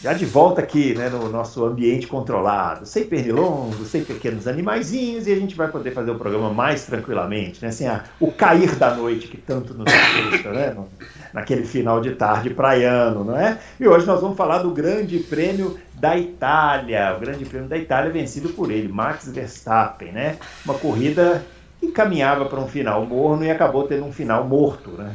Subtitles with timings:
[0.00, 5.32] Já de volta aqui né, no nosso ambiente controlado, sem pernilongos, sem pequenos animaizinhos, e
[5.32, 7.70] a gente vai poder fazer o programa mais tranquilamente, né?
[7.70, 10.70] Sem a, o cair da noite que tanto nos assusta, né?
[10.74, 10.86] No,
[11.32, 13.58] naquele final de tarde praiano, não é?
[13.80, 18.12] E hoje nós vamos falar do Grande Prêmio da Itália, o Grande Prêmio da Itália
[18.12, 20.36] vencido por ele, Max Verstappen, né?
[20.64, 21.42] Uma corrida
[21.80, 25.14] que caminhava para um final morno e acabou tendo um final morto, né?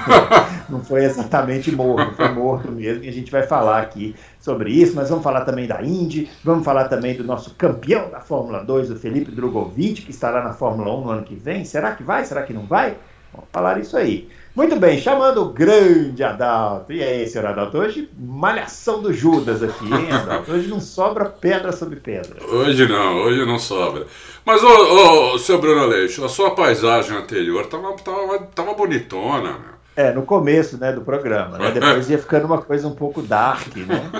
[0.68, 4.94] Não foi exatamente morno, foi morto mesmo, e a gente vai falar aqui sobre isso,
[4.94, 8.90] mas vamos falar também da Indy, vamos falar também do nosso campeão da Fórmula 2,
[8.90, 11.64] o Felipe Drogovic, que estará na Fórmula 1 no ano que vem.
[11.64, 12.24] Será que vai?
[12.24, 12.96] Será que não vai?
[13.32, 14.28] Vamos falar isso aí.
[14.56, 16.90] Muito bem, chamando o grande Adalto.
[16.90, 17.76] E aí, senhor Adalto?
[17.76, 20.50] Hoje, malhação do Judas aqui, hein, Adalto?
[20.50, 22.42] Hoje não sobra pedra sobre pedra.
[22.42, 24.06] Hoje não, hoje não sobra.
[24.46, 29.76] Mas, ô, ô seu Bruno Aleixo, a sua paisagem anterior tava, tava, tava bonitona, meu.
[29.94, 31.72] É, no começo né, do programa, né?
[31.78, 34.10] Depois ia ficando uma coisa um pouco dark, né?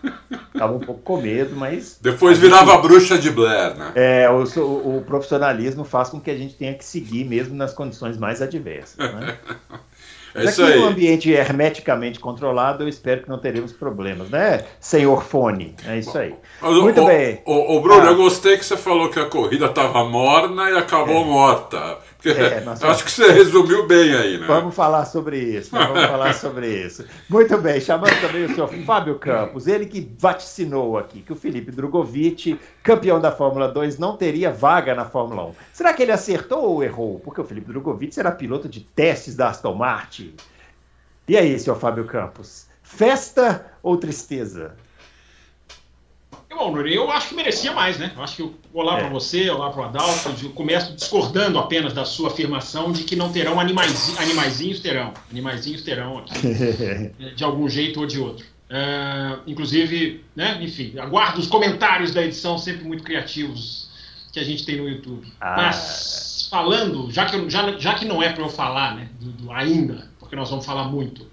[0.56, 1.98] Tava um pouco com medo, mas.
[2.00, 3.92] Depois virava a bruxa de Blair, né?
[3.94, 7.72] É, o, o, o, profissionalismo faz com que a gente tenha que seguir mesmo nas
[7.72, 8.96] condições mais adversas.
[8.96, 9.36] Né?
[10.34, 10.80] é isso aqui aí.
[10.80, 15.74] num ambiente hermeticamente controlado, eu espero que não teremos problemas, né, senhor Fone?
[15.86, 16.34] É isso aí.
[16.60, 17.42] Mas, Muito o, bem.
[17.44, 18.10] O, o Bruno, ah.
[18.10, 21.24] eu gostei que você falou que a corrida estava morna e acabou é.
[21.24, 21.98] morta.
[22.30, 24.46] É, Acho que você resumiu bem aí, né?
[24.46, 27.04] Vamos falar sobre isso, vamos falar sobre isso.
[27.28, 31.70] Muito bem, chamando também o senhor Fábio Campos, ele que vaticinou aqui que o Felipe
[31.70, 35.54] Drogovic, campeão da Fórmula 2, não teria vaga na Fórmula 1.
[35.72, 37.20] Será que ele acertou ou errou?
[37.20, 40.34] Porque o Felipe Drogovic era piloto de testes da Aston Martin.
[41.28, 44.74] E aí, senhor Fábio Campos, festa ou tristeza?
[46.56, 48.12] Bom, Nuri, eu acho que merecia mais, né?
[48.16, 49.00] Eu acho que eu, olá é.
[49.00, 53.14] para você, olá para o Adalto, eu começo discordando apenas da sua afirmação de que
[53.14, 56.32] não terão animais, animaizinhos terão, animaizinhos terão aqui,
[57.36, 58.46] de algum jeito ou de outro.
[58.70, 63.90] Uh, inclusive, né, enfim, aguardo os comentários da edição sempre muito criativos
[64.32, 65.30] que a gente tem no YouTube.
[65.38, 65.56] Ah.
[65.58, 69.52] Mas falando, já que, já, já que não é para eu falar, né, do, do
[69.52, 71.26] ainda, porque nós vamos falar muito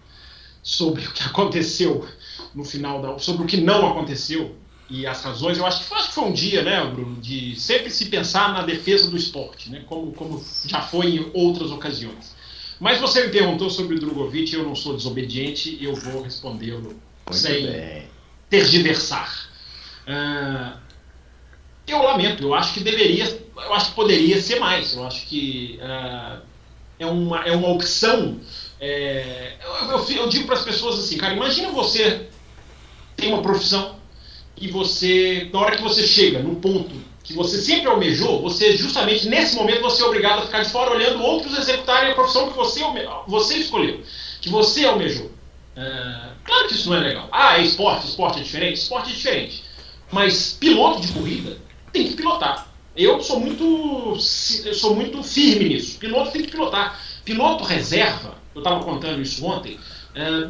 [0.62, 2.06] sobre o que aconteceu
[2.54, 4.62] no final da, sobre o que não aconteceu
[4.94, 7.90] e as razões, eu acho que, acho que foi um dia, né, Bruno, de sempre
[7.90, 12.36] se pensar na defesa do esporte, né, como, como já foi em outras ocasiões.
[12.80, 16.96] Mas você me perguntou sobre o Drogovic, eu não sou desobediente e eu vou respondê-lo
[17.32, 18.08] sem bem.
[18.52, 19.50] tergiversar.
[20.08, 20.78] Uh,
[21.88, 25.80] eu lamento, eu acho que deveria, eu acho que poderia ser mais, eu acho que
[25.82, 26.40] uh,
[27.00, 28.40] é, uma, é uma opção.
[28.80, 32.28] É, eu, eu, eu digo para as pessoas assim, cara, imagina você
[33.16, 34.03] tem uma profissão
[34.56, 39.28] que você, na hora que você chega num ponto que você sempre almejou, você justamente
[39.28, 42.58] nesse momento você é obrigado a ficar de fora olhando outros executarem a profissão que
[42.58, 42.82] você,
[43.28, 44.02] você escolheu,
[44.42, 45.32] que você almejou.
[45.76, 47.30] É, claro que isso não é legal.
[47.32, 49.64] Ah, é esporte, esporte é diferente, esporte é diferente.
[50.12, 51.58] Mas piloto de corrida
[51.92, 52.68] tem que pilotar.
[52.96, 53.64] Eu sou muito,
[54.66, 55.98] eu sou muito firme nisso.
[55.98, 57.02] Piloto tem que pilotar.
[57.26, 59.80] Piloto reserva, eu estava contando isso ontem,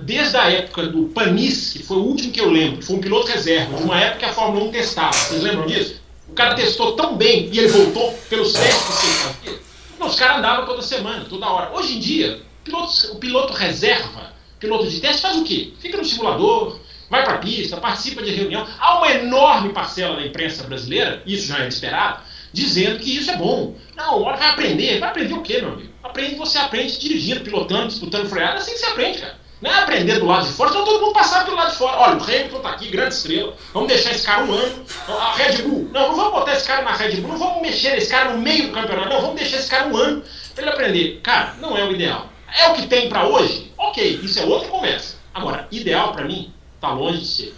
[0.01, 3.27] desde a época do Panis, que foi o último que eu lembro, foi um piloto
[3.27, 5.13] reserva, de uma época que a Fórmula 1 testava.
[5.13, 6.01] Vocês lembram disso?
[6.27, 9.59] O cara testou tão bem e ele voltou pelos testes que ele fazia.
[9.99, 11.71] Não, os caras andavam toda semana, toda hora.
[11.73, 15.73] Hoje em dia, piloto, o piloto reserva, piloto de teste, faz o quê?
[15.79, 18.67] Fica no simulador, vai para a pista, participa de reunião.
[18.79, 23.37] Há uma enorme parcela da imprensa brasileira, isso já era esperado, dizendo que isso é
[23.37, 23.75] bom.
[23.95, 24.99] Não, vai aprender.
[24.99, 25.93] Vai aprender o quê, meu amigo?
[26.01, 29.42] Aprende, você aprende dirigindo, pilotando, disputando freada, assim que você aprende, cara.
[29.63, 31.97] Não é aprender do lado de fora, então todo mundo passar pelo lado de fora.
[31.97, 33.53] Olha, o Hamilton tá aqui, grande estrela.
[33.73, 34.85] Vamos deixar esse cara um ano.
[35.07, 35.89] A Red Bull.
[35.93, 37.31] Não, não vamos botar esse cara na Red Bull.
[37.31, 39.07] Não vamos mexer esse cara no meio do campeonato.
[39.07, 40.21] Não, vamos deixar esse cara um ano
[40.53, 41.21] para ele aprender.
[41.23, 42.27] Cara, não é o ideal.
[42.59, 43.71] É o que tem para hoje?
[43.77, 45.15] Ok, isso é outra conversa.
[45.33, 47.55] Agora, ideal para mim, tá longe de ser.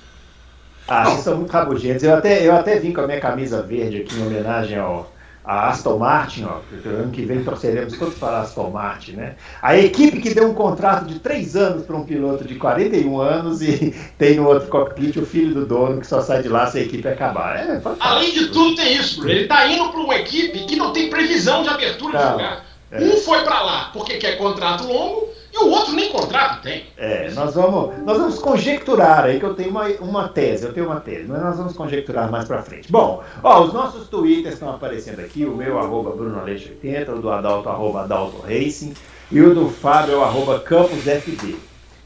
[0.88, 2.04] Ah, vocês são muito rabugentos.
[2.04, 5.12] Eu até, eu até vim com a minha camisa verde aqui em homenagem ao,
[5.46, 9.36] a Aston Martin, ó, ano que vem torceremos todos para a Aston Martin, né?
[9.62, 13.62] A equipe que deu um contrato de três anos para um piloto de 41 anos
[13.62, 16.80] e tem no outro cockpit o filho do dono que só sai de lá se
[16.80, 17.58] a equipe acabar.
[17.58, 19.28] É Além de tudo, tem isso.
[19.28, 22.66] Ele está indo para uma equipe que não tem previsão de abertura não, de lugar.
[22.92, 23.04] É.
[23.04, 26.84] Um foi para lá porque quer contrato longo E o outro nem contrato tem.
[26.98, 30.88] É, nós vamos, nós vamos conjecturar aí, que eu tenho uma, uma tese, eu tenho
[30.88, 32.92] uma tese, mas nós vamos conjecturar mais pra frente.
[32.92, 37.70] Bom, ó, os nossos twitters estão aparecendo aqui, o meu, arroba BrunoAleixo80, o do Adalto,
[37.70, 38.94] arroba Adalto Racing,
[39.32, 41.56] e o do Fábio, arroba CampusFB.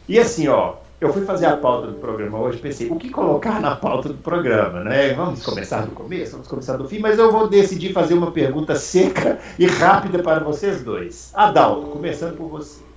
[0.08, 3.60] E assim, ó, eu fui fazer a pauta do programa hoje, pensei, o que colocar
[3.60, 5.14] na pauta do programa, né?
[5.16, 8.76] Vamos começar do começo, vamos começar do fim, mas eu vou decidir fazer uma pergunta
[8.76, 11.32] seca e rápida para vocês dois.
[11.34, 12.89] Adalto, começando por você.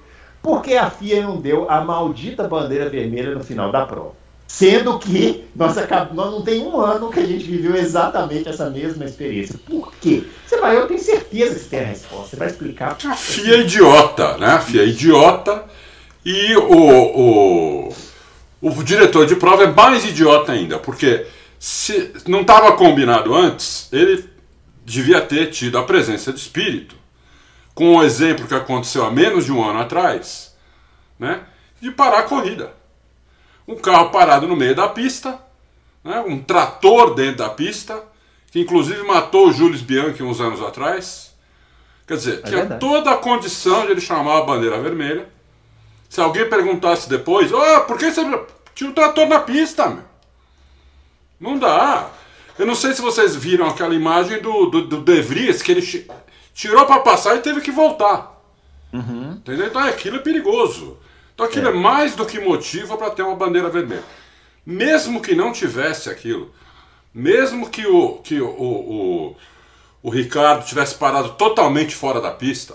[0.42, 4.20] Por que a FIA não deu a maldita bandeira vermelha no final da prova?
[4.48, 5.74] Sendo que nós,
[6.12, 9.58] não tem um ano que a gente viveu exatamente essa mesma experiência.
[9.66, 10.24] Por quê?
[10.46, 12.28] Você vai, eu tenho certeza que você tem a resposta.
[12.30, 12.98] Você vai explicar.
[13.02, 14.46] A FIA é idiota, né?
[14.46, 15.64] A FIA é idiota
[16.24, 17.94] e o, o,
[18.60, 21.24] o diretor de prova é mais idiota ainda, porque
[21.58, 24.24] se não estava combinado antes, ele
[24.84, 27.01] devia ter tido a presença de espírito
[27.74, 30.54] com o exemplo que aconteceu há menos de um ano atrás,
[31.18, 31.40] né,
[31.80, 32.74] de parar a corrida.
[33.66, 35.38] Um carro parado no meio da pista,
[36.04, 38.02] né, um trator dentro da pista,
[38.50, 41.32] que inclusive matou o Jules Bianchi uns anos atrás.
[42.06, 42.80] Quer dizer, é tinha verdade.
[42.80, 45.28] toda a condição de ele chamar a bandeira vermelha.
[46.08, 48.22] Se alguém perguntasse depois, oh, por que você
[48.74, 50.04] tinha um trator na pista, meu?
[51.40, 52.10] Não dá.
[52.58, 56.06] Eu não sei se vocês viram aquela imagem do, do, do De Vries, que ele
[56.54, 58.40] tirou para passar e teve que voltar.
[58.92, 59.32] Uhum.
[59.32, 59.66] Entendeu?
[59.66, 60.98] Então aquilo é perigoso.
[61.34, 64.04] Então aquilo é, é mais do que motivo para ter uma bandeira vermelha.
[64.64, 66.52] Mesmo que não tivesse aquilo,
[67.12, 69.36] mesmo que o, que o, o, o,
[70.02, 72.74] o Ricardo tivesse parado totalmente fora da pista,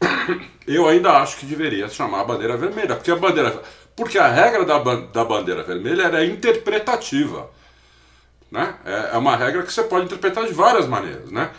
[0.66, 2.96] eu ainda acho que deveria chamar a bandeira vermelha.
[2.96, 3.62] Porque a bandeira.
[3.96, 7.50] Porque a regra da, da bandeira vermelha era interpretativa.
[8.50, 8.74] Né?
[8.84, 11.30] É, é uma regra que você pode interpretar de várias maneiras.
[11.30, 11.50] Né?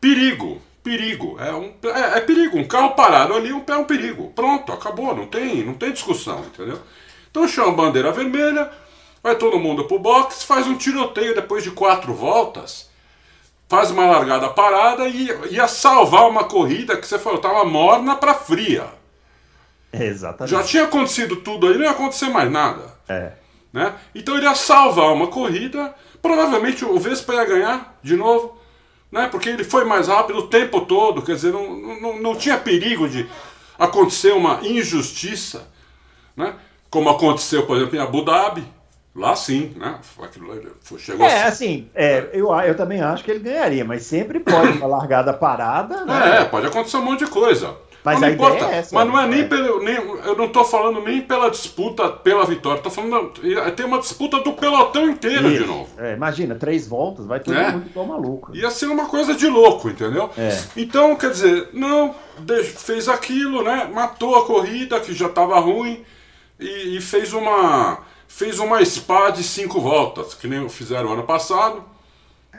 [0.00, 0.60] Perigo.
[0.82, 1.36] Perigo.
[1.38, 2.58] É, um, é, é perigo.
[2.58, 4.32] Um carro parado ali é um perigo.
[4.34, 5.14] Pronto, acabou.
[5.14, 6.80] Não tem, não tem discussão, entendeu?
[7.30, 8.70] Então chama bandeira vermelha,
[9.22, 12.90] vai todo mundo pro box, faz um tiroteio depois de quatro voltas,
[13.68, 18.34] faz uma largada parada e ia salvar uma corrida que você falou, tava morna para
[18.34, 18.86] fria.
[19.92, 20.50] Exatamente.
[20.50, 22.92] Já tinha acontecido tudo aí, não ia acontecer mais nada.
[23.08, 23.32] É.
[23.72, 23.94] Né?
[24.12, 28.59] Então ele ia salvar uma corrida, provavelmente o Vespa ia ganhar de novo
[29.10, 29.28] né?
[29.30, 33.08] porque ele foi mais rápido o tempo todo, quer dizer, não, não, não tinha perigo
[33.08, 33.28] de
[33.78, 35.68] acontecer uma injustiça,
[36.36, 36.54] né?
[36.90, 38.64] como aconteceu, por exemplo, em Abu Dhabi.
[39.12, 39.98] Lá sim, né?
[40.96, 44.86] Chegou é, assim, é, eu, eu também acho que ele ganharia, mas sempre pode uma
[44.86, 46.04] largada parada.
[46.04, 46.42] Né?
[46.42, 47.76] É, pode acontecer um monte de coisa.
[48.04, 48.64] Mas não importa.
[48.64, 49.44] É essa, mas não é, nem é.
[49.44, 49.82] pelo.
[49.82, 52.78] Nem, eu não estou falando nem pela disputa pela vitória.
[52.78, 53.32] Estou falando.
[53.76, 55.62] Tem uma disputa do pelotão inteiro Isso.
[55.62, 55.88] de novo.
[55.98, 57.72] É, imagina, três voltas, vai todo é.
[57.72, 58.56] mundo maluco.
[58.56, 60.30] Ia ser uma coisa de louco, entendeu?
[60.36, 60.58] É.
[60.76, 62.14] Então, quer dizer, não,
[62.76, 63.90] fez aquilo, né?
[63.92, 66.02] Matou a corrida, que já estava ruim,
[66.58, 67.98] e, e, fez uma.
[68.26, 71.84] Fez uma spa de cinco voltas, que nem fizeram ano passado.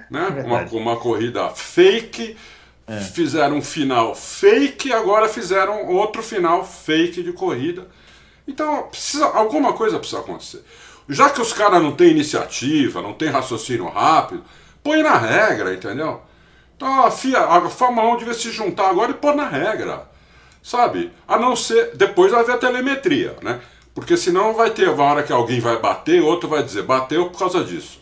[0.10, 0.36] Né?
[0.40, 2.36] É uma, uma corrida fake
[2.92, 3.00] é.
[3.00, 7.88] Fizeram um final fake, agora fizeram outro final fake de corrida.
[8.46, 10.62] Então, precisa, alguma coisa precisa acontecer.
[11.08, 14.44] Já que os caras não têm iniciativa, não têm raciocínio rápido,
[14.84, 16.22] põe na regra, entendeu?
[16.76, 20.10] Então a, FIA, a Fórmula 1 devia se juntar agora e pôr na regra.
[20.64, 21.12] Sabe?
[21.28, 21.96] A não ser.
[21.96, 23.62] Depois vai haver a telemetria, né?
[23.94, 27.40] Porque senão vai ter uma hora que alguém vai bater, outro vai dizer, bateu por
[27.40, 28.02] causa disso.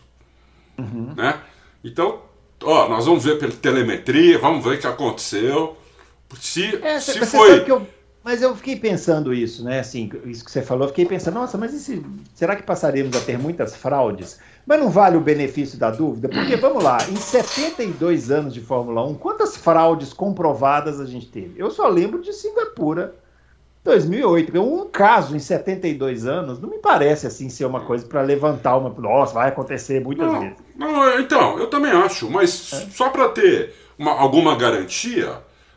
[0.77, 1.13] Uhum.
[1.15, 1.39] Né?
[1.83, 2.21] Então
[2.63, 5.77] ó, nós vamos ver pela telemetria, vamos ver o que aconteceu.
[6.39, 7.63] Se, é, se foi.
[7.67, 7.87] Eu,
[8.23, 9.79] mas eu fiquei pensando isso, né?
[9.79, 13.21] Assim, isso que você falou, eu fiquei pensando, nossa, mas esse, será que passaremos a
[13.21, 14.39] ter muitas fraudes?
[14.67, 16.27] Mas não vale o benefício da dúvida?
[16.29, 21.59] Porque, vamos lá, em 72 anos de Fórmula 1, quantas fraudes comprovadas a gente teve?
[21.59, 23.15] Eu só lembro de Singapura
[23.89, 24.59] 2008.
[24.61, 28.89] Um caso em 72 anos não me parece assim ser uma coisa para levantar uma.
[28.89, 30.57] Nossa, vai acontecer muitas não, vezes.
[30.75, 32.87] Não, então, eu também acho, mas é.
[32.91, 35.33] só para ter uma, alguma garantia,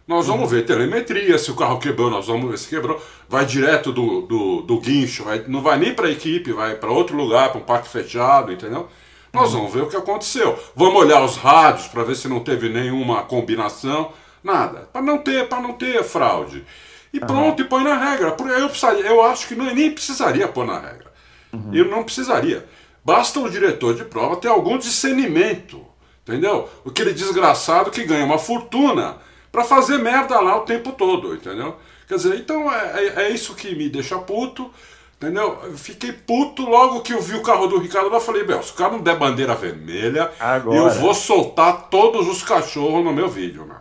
[0.07, 0.49] nós vamos uhum.
[0.49, 1.39] ver telemetria.
[1.39, 3.01] Se o carro quebrou, nós vamos ver se quebrou.
[3.29, 6.91] Vai direto do, do, do guincho, vai, não vai nem para a equipe, vai para
[6.91, 8.89] outro lugar, para um parque fechado, entendeu?
[9.33, 9.61] Nós uhum.
[9.61, 10.59] vamos ver o que aconteceu.
[10.77, 14.13] Vamos olhar os rádios para ver se não teve nenhuma combinação.
[14.45, 14.89] Nada.
[14.93, 16.65] Para não ter, para não ter fraude.
[17.13, 17.67] E pronto, uhum.
[17.67, 18.29] e põe na regra.
[18.29, 21.13] Eu, precisaria, eu acho que nem precisaria pôr na regra.
[21.53, 21.71] Uhum.
[21.73, 22.67] Eu não precisaria.
[23.05, 25.85] Basta o diretor de prova ter algum discernimento.
[26.23, 26.69] Entendeu?
[26.87, 29.17] Aquele desgraçado que ganha uma fortuna
[29.51, 31.77] para fazer merda lá o tempo todo, entendeu?
[32.09, 34.71] Quer dizer, então é, é, é, isso que me deixa puto,
[35.17, 35.59] entendeu?
[35.65, 38.73] Eu fiquei puto logo que eu vi o carro do Ricardo lá, falei, Bel, se
[38.73, 40.77] o cara não der bandeira vermelha, Agora.
[40.77, 43.77] eu vou soltar todos os cachorros no meu vídeo, meu.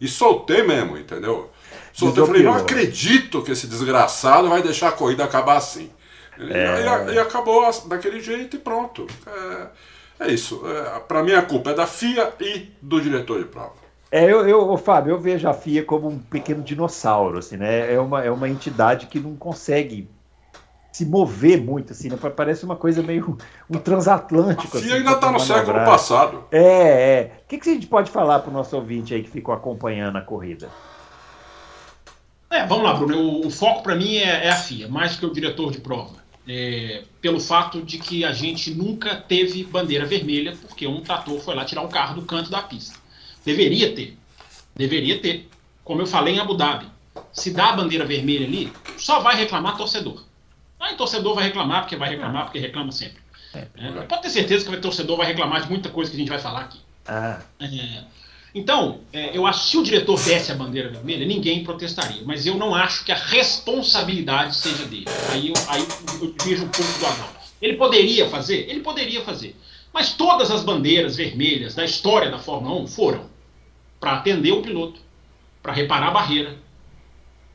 [0.00, 1.50] E soltei mesmo, entendeu?
[1.98, 5.90] Soltei, eu falei, não acredito que esse desgraçado vai deixar a corrida acabar assim.
[6.38, 7.10] É...
[7.10, 9.04] E, e, acabou daquele jeito e pronto.
[9.26, 10.62] É, é isso.
[10.64, 13.72] É, para mim a culpa é da FIA e do diretor de prova.
[14.12, 17.92] É, eu, eu, Fábio, eu vejo a FIA como um pequeno dinossauro, assim, né?
[17.92, 20.08] É uma, é uma entidade que não consegue
[20.92, 22.16] se mover muito, assim, né?
[22.16, 23.36] Parece uma coisa meio
[23.68, 24.76] um transatlântico.
[24.76, 26.44] A FIA assim, ainda está no século passado.
[26.52, 27.32] É, é.
[27.44, 30.16] O que, que a gente pode falar para o nosso ouvinte aí que ficou acompanhando
[30.16, 30.68] a corrida?
[32.50, 33.18] É, vamos lá, Bruno.
[33.18, 36.16] O, o foco para mim é, é, a FIA, mais que o diretor de prova.
[36.46, 41.54] É, pelo fato de que a gente nunca teve bandeira vermelha porque um trator foi
[41.54, 42.98] lá tirar um carro do canto da pista.
[43.44, 44.16] Deveria ter.
[44.74, 45.48] Deveria ter.
[45.84, 46.86] Como eu falei em Abu Dhabi.
[47.32, 50.24] Se dá a bandeira vermelha ali, só vai reclamar torcedor.
[50.80, 53.20] Aí torcedor vai reclamar porque vai reclamar, porque reclama sempre.
[53.54, 56.20] É, é, pode ter certeza que o torcedor vai reclamar de muita coisa que a
[56.20, 56.80] gente vai falar aqui.
[57.06, 57.40] Ah.
[57.60, 58.04] É,
[58.54, 62.22] então, é, eu acho que se o diretor desse a bandeira vermelha, ninguém protestaria.
[62.24, 65.06] Mas eu não acho que a responsabilidade seja dele.
[65.30, 65.86] Aí eu, aí
[66.20, 67.32] eu vejo um pouco do anal.
[67.60, 68.68] Ele poderia fazer?
[68.68, 69.54] Ele poderia fazer.
[69.92, 73.26] Mas todas as bandeiras vermelhas da história da Fórmula 1 foram
[74.00, 75.00] para atender o piloto,
[75.62, 76.56] para reparar a barreira,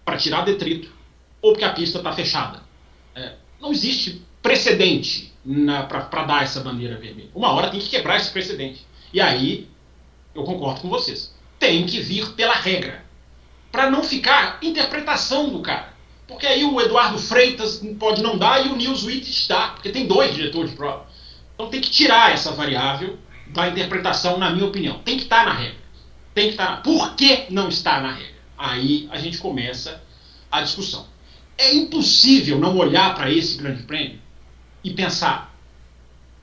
[0.04, 0.92] para tirar detrito,
[1.42, 2.62] ou porque a pista está fechada.
[3.16, 5.34] É, não existe precedente
[5.88, 7.30] para dar essa bandeira vermelha.
[7.34, 8.86] Uma hora tem que quebrar esse precedente.
[9.14, 9.70] E aí,
[10.36, 13.04] eu concordo com vocês, tem que vir pela regra.
[13.72, 15.94] Para não ficar interpretação do cara.
[16.28, 20.34] Porque aí o Eduardo Freitas pode não dar e o Newsweek dá, porque tem dois
[20.34, 21.06] diretores de prova.
[21.54, 25.00] Então tem que tirar essa variável da interpretação, na minha opinião.
[25.00, 25.78] Tem que estar tá na regra.
[26.34, 26.78] Tem que estar.
[26.78, 26.78] Tá...
[26.78, 28.34] Por que não está na regra?
[28.58, 30.02] Aí a gente começa
[30.52, 31.06] a discussão.
[31.58, 34.20] É impossível não olhar para esse grande prêmio
[34.84, 35.54] e pensar: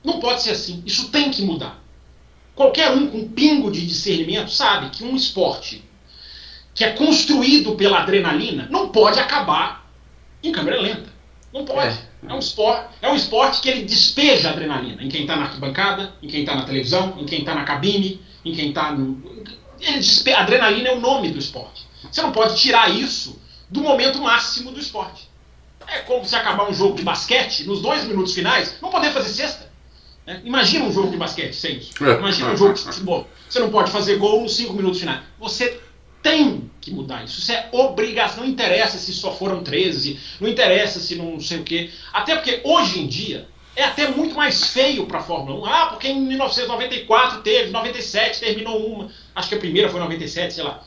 [0.03, 1.80] não pode ser assim, isso tem que mudar.
[2.61, 5.83] Qualquer um com um pingo de discernimento sabe que um esporte
[6.75, 9.89] que é construído pela adrenalina não pode acabar
[10.43, 11.11] em câmera lenta.
[11.51, 11.87] Não pode.
[11.87, 11.97] É,
[12.29, 16.13] é um, esporte, é um esporte que ele despeja adrenalina em quem está na arquibancada,
[16.21, 19.19] em quem está na televisão, em quem está na cabine, em quem está no.
[19.79, 20.31] Ele despe...
[20.31, 21.87] Adrenalina é o nome do esporte.
[22.11, 23.41] Você não pode tirar isso
[23.71, 25.27] do momento máximo do esporte.
[25.87, 29.29] É como se acabar um jogo de basquete, nos dois minutos finais, não poder fazer
[29.29, 29.70] cesta.
[30.25, 30.39] É?
[30.43, 31.91] Imagina um jogo de basquete sem isso.
[32.03, 32.17] É.
[32.17, 33.27] Imagina um jogo de futebol.
[33.49, 35.21] Você não pode fazer gol nos cinco minutos finais.
[35.39, 35.79] Você
[36.21, 37.39] tem que mudar isso.
[37.39, 38.43] Isso é obrigação.
[38.43, 41.89] Não interessa se só foram 13, não interessa se não sei o quê.
[42.13, 45.65] Até porque hoje em dia é até muito mais feio para a Fórmula 1.
[45.65, 49.09] Ah, porque em 1994 teve, 97 terminou uma.
[49.35, 50.83] Acho que a primeira foi 97, sei lá.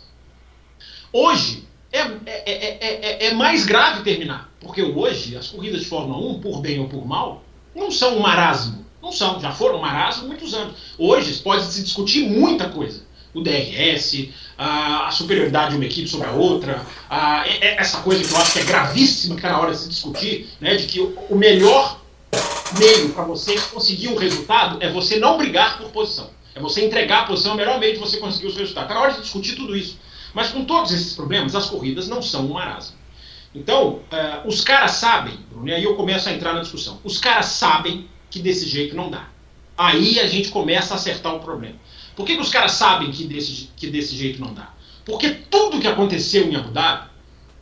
[1.13, 4.51] Hoje é, é, é, é, mais grave terminar.
[4.61, 7.43] Porque hoje as corridas de Fórmula 1, por bem ou por mal,
[7.75, 8.84] não são um marasmo.
[9.15, 10.75] São, já foram marasmo muitos anos.
[10.99, 13.03] Hoje pode se discutir muita coisa.
[13.33, 18.39] O DRS, a, superioridade de uma equipe sobre a outra, a, essa coisa que eu
[18.39, 21.19] acho que é gravíssima, que está na hora de se discutir, né, de que o,
[21.31, 22.01] o melhor
[22.79, 26.31] meio para você conseguir um resultado é você não brigar por posição.
[26.55, 28.89] É você entregar a posição, é o melhor meio de você conseguir os resultados.
[28.89, 29.99] Está na hora de discutir tudo isso.
[30.33, 32.97] Mas com todos esses problemas, as corridas não são um marasmo.
[33.55, 36.99] Então, uh, os caras sabem, Bruno, e aí eu começo a entrar na discussão.
[37.05, 39.29] Os caras sabem que desse jeito não dá.
[39.79, 41.77] Aí a gente começa a acertar o problema.
[42.17, 44.71] Por que, que os caras sabem que desse, que desse jeito não dá?
[45.05, 47.11] Porque tudo que aconteceu em Abu Dhabi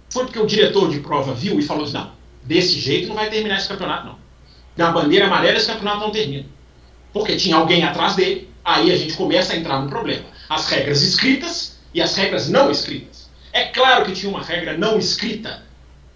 [0.09, 2.13] foi porque o diretor de prova viu e falou assim: não,
[2.43, 4.17] desse jeito não vai terminar esse campeonato, não.
[4.75, 6.47] Na bandeira amarela esse campeonato não termina.
[7.13, 10.25] Porque tinha alguém atrás dele, aí a gente começa a entrar no problema.
[10.49, 13.29] As regras escritas e as regras não escritas.
[13.53, 15.65] É claro que tinha uma regra não escrita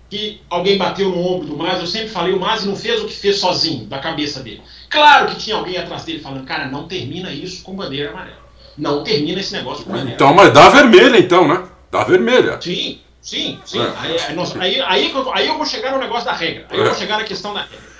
[0.09, 3.07] que alguém bateu no ombro do Mas, eu sempre falei, o Mas não fez o
[3.07, 4.63] que fez sozinho, da cabeça dele.
[4.89, 8.47] Claro que tinha alguém atrás dele falando, cara, não termina isso com bandeira amarela.
[8.79, 11.65] Não termina esse negócio com bandeira Então, mas dá vermelha então, né?
[11.91, 12.61] Dá vermelha.
[12.61, 13.81] Sim, sim, sim.
[13.81, 13.93] É.
[13.97, 16.67] Aí, aí, aí, aí, eu vou chegar no negócio da regra.
[16.71, 16.97] Aí eu vou é.
[16.97, 17.97] chegar na questão da regra.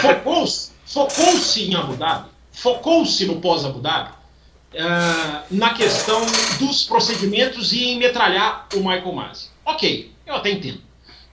[0.00, 4.10] Focou-se focou em Abu Dhabi, focou-se no pós-Abu Dhabi,
[4.74, 6.20] uh, na questão
[6.58, 9.46] dos procedimentos e em metralhar o Michael Masi.
[9.64, 10.80] Ok, eu até entendo.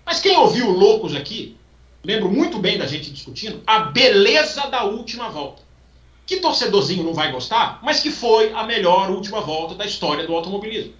[0.10, 1.56] Mas quem ouviu Loucos aqui,
[2.04, 5.62] lembro muito bem da gente discutindo a beleza da última volta.
[6.26, 10.34] Que torcedorzinho não vai gostar, mas que foi a melhor última volta da história do
[10.34, 10.96] automobilismo.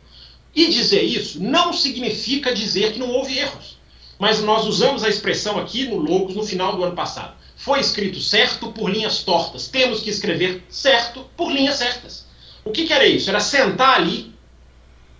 [0.56, 3.80] E dizer isso não significa dizer que não houve erros.
[4.20, 7.34] Mas nós usamos a expressão aqui no Loucos no final do ano passado.
[7.56, 9.68] Foi escrito certo por linhas tortas.
[9.68, 12.28] Temos que escrever certo por linhas certas.
[12.64, 13.28] O que, que era isso?
[13.28, 14.32] Era sentar ali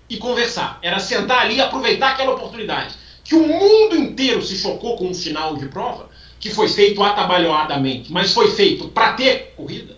[0.08, 0.78] e conversar.
[0.84, 2.99] Era sentar ali e aproveitar aquela oportunidade.
[3.30, 6.10] Que o mundo inteiro se chocou com um sinal de prova,
[6.40, 9.96] que foi feito atabalhoadamente, mas foi feito para ter corrida.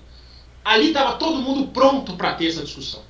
[0.66, 3.02] Ali estava todo mundo pronto para ter essa discussão.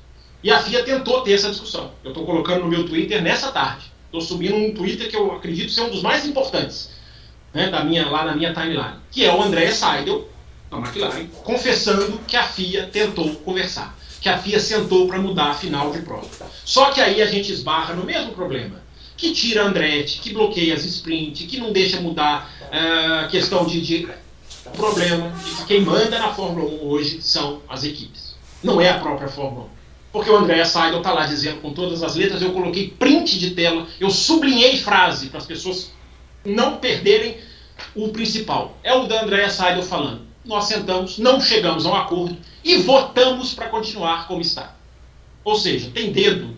[0.44, 1.90] E a FIA tentou ter essa discussão.
[2.04, 3.92] Eu estou colocando no meu Twitter nessa tarde.
[4.06, 6.92] Estou subindo um Twitter que eu acredito ser um dos mais importantes
[7.52, 10.30] né, da minha, lá na minha timeline, que é o André Seidel,
[10.70, 15.54] da McLaren, confessando que a FIA tentou conversar, que a FIA sentou para mudar a
[15.56, 16.28] final de prova.
[16.64, 18.81] Só que aí a gente esbarra no mesmo problema,
[19.22, 23.80] que tira Andretti, que bloqueia as sprint, que não deixa mudar a uh, questão de,
[23.80, 24.08] de
[24.76, 28.98] problema de que quem manda na Fórmula 1 hoje são as equipes, não é a
[28.98, 29.70] própria Fórmula 1.
[30.12, 33.52] Porque o André Seidel está lá dizendo com todas as letras, eu coloquei print de
[33.52, 35.92] tela, eu sublinhei frase para as pessoas
[36.44, 37.38] não perderem
[37.96, 38.76] o principal.
[38.84, 40.22] É o da Andréa Seidel falando.
[40.44, 44.76] Nós sentamos, não chegamos a um acordo e votamos para continuar como está.
[45.44, 46.56] Ou seja, tem dedo,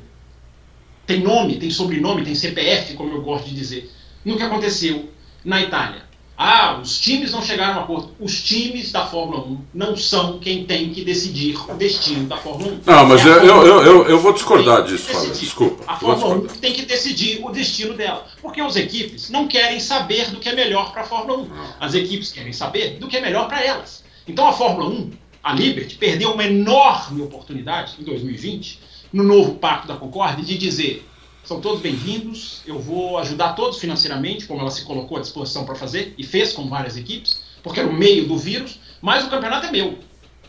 [1.05, 3.91] tem nome, tem sobrenome, tem CPF, como eu gosto de dizer,
[4.23, 5.09] no que aconteceu
[5.43, 6.03] na Itália.
[6.35, 8.11] Ah, os times não chegaram a acordo.
[8.19, 12.71] Os times da Fórmula 1 não são quem tem que decidir o destino da Fórmula
[12.71, 12.79] 1.
[12.85, 15.31] Não, mas é eu, eu, eu, eu, vou discordar disso, Fábio.
[15.31, 15.83] Desculpa.
[15.85, 18.25] A Fórmula 1 tem que decidir o destino dela.
[18.41, 21.49] Porque as equipes não querem saber do que é melhor para a Fórmula 1.
[21.79, 24.03] As equipes querem saber do que é melhor para elas.
[24.27, 25.11] Então a Fórmula 1,
[25.43, 28.79] a Liberty, perdeu uma enorme oportunidade em 2020,
[29.13, 31.07] no novo Pacto da Concórdia, de dizer
[31.43, 32.61] são todos bem-vindos.
[32.65, 36.51] Eu vou ajudar todos financeiramente, como ela se colocou à disposição para fazer e fez
[36.51, 39.99] com várias equipes, porque era o meio do vírus, mas o campeonato é meu.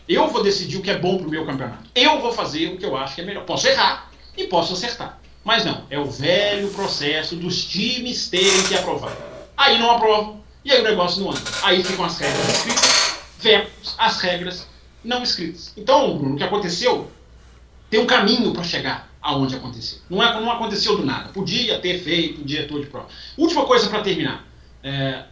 [0.09, 1.83] Eu vou decidir o que é bom para o meu campeonato.
[1.93, 3.45] Eu vou fazer o que eu acho que é melhor.
[3.45, 5.19] Posso errar e posso acertar.
[5.43, 9.15] Mas não, é o velho processo dos times terem que aprovar.
[9.55, 11.41] Aí não aprovam, e aí o negócio não anda.
[11.61, 14.67] Aí ficam as regras escritas versus as regras
[15.03, 15.71] não escritas.
[15.77, 17.11] Então, Bruno, o que aconteceu
[17.95, 19.99] tem um caminho para chegar aonde aconteceu.
[20.09, 21.29] Não, é, não aconteceu do nada.
[21.29, 23.07] Podia ter feito um diretor de prova.
[23.37, 24.45] Última coisa para terminar.
[24.83, 25.23] É,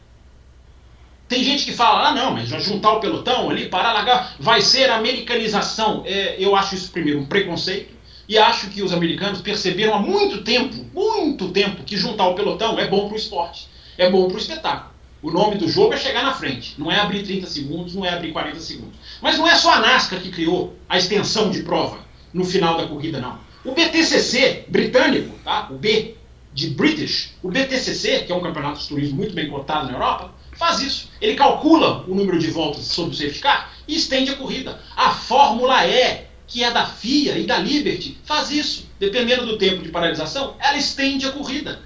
[1.28, 4.90] tem gente que fala, ah não, mas juntar o pelotão ali, parar, largar, vai ser
[4.90, 6.04] americanização.
[6.06, 7.94] É, eu acho isso, primeiro, um preconceito.
[8.30, 12.80] E acho que os americanos perceberam há muito tempo, muito tempo, que juntar o pelotão
[12.80, 13.68] é bom para o esporte,
[13.98, 14.94] é bom para o espetáculo.
[15.22, 18.10] O nome do jogo é chegar na frente, não é abrir 30 segundos, não é
[18.10, 18.96] abrir 40 segundos.
[19.22, 22.88] Mas não é só a NASCAR que criou a extensão de prova no final da
[22.88, 23.40] corrida, não.
[23.64, 25.68] O BTCC britânico, tá?
[25.70, 26.16] o B
[26.54, 30.34] de British, o BTCC, que é um campeonato de turismo muito bem cotado na Europa,
[30.58, 31.10] faz isso.
[31.22, 34.80] Ele calcula o número de voltas sobre o safety car e estende a corrida.
[34.96, 38.88] A Fórmula E, que é da FIA e da Liberty, faz isso.
[39.00, 41.82] Dependendo do tempo de paralisação, ela estende a corrida.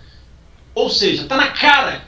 [0.76, 2.08] Ou seja, está na cara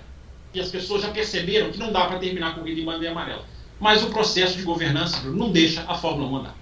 [0.54, 3.45] e as pessoas já perceberam que não dá para terminar a corrida em bandeira amarela.
[3.80, 6.56] Mas o processo de governança não deixa a Fórmula 1 andar.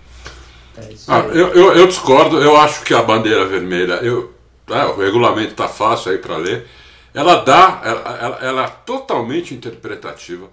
[0.77, 4.33] É ah, eu, eu, eu, discordo, eu acho que a bandeira vermelha, eu,
[4.69, 6.67] é, o regulamento está fácil aí para ler,
[7.13, 10.49] ela dá, ela, ela, ela, é totalmente interpretativa.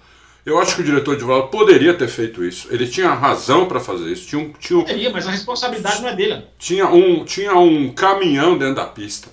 [0.47, 2.69] Eu acho que o diretor de prova poderia ter feito isso.
[2.71, 4.27] Ele tinha razão para fazer isso.
[4.27, 6.45] Tinha um, tinha um, poderia, mas a responsabilidade não é dele.
[6.59, 9.29] Tinha um, tinha um caminhão dentro da pista.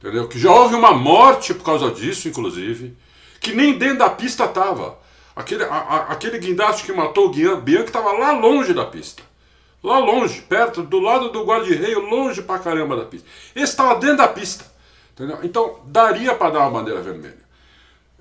[0.00, 0.28] Entendeu?
[0.28, 2.96] Que já houve uma morte por causa disso, inclusive.
[3.40, 4.98] Que nem dentro da pista estava.
[5.34, 9.22] Aquele, a, a, aquele guindaste que matou o Bianchi estava lá longe da pista.
[9.84, 13.28] Lá longe, perto, do lado do guarda-reio, longe pra caramba da pista.
[13.54, 14.64] Esse estava dentro da pista.
[15.12, 15.38] Entendeu?
[15.42, 17.44] Então, daria para dar uma bandeira vermelha.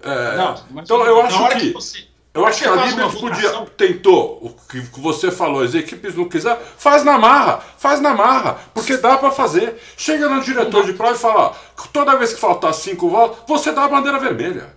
[0.04, 1.60] É, não, então, eu acho que.
[1.60, 6.16] que você, eu acho que a Liberty podia, tentou o que você falou, as equipes
[6.16, 9.80] não quiser, faz na marra, faz na marra, porque dá para fazer.
[9.96, 11.54] Chega no diretor de prova e fala: ó,
[11.94, 14.76] toda vez que faltar cinco voltas, você dá a bandeira vermelha.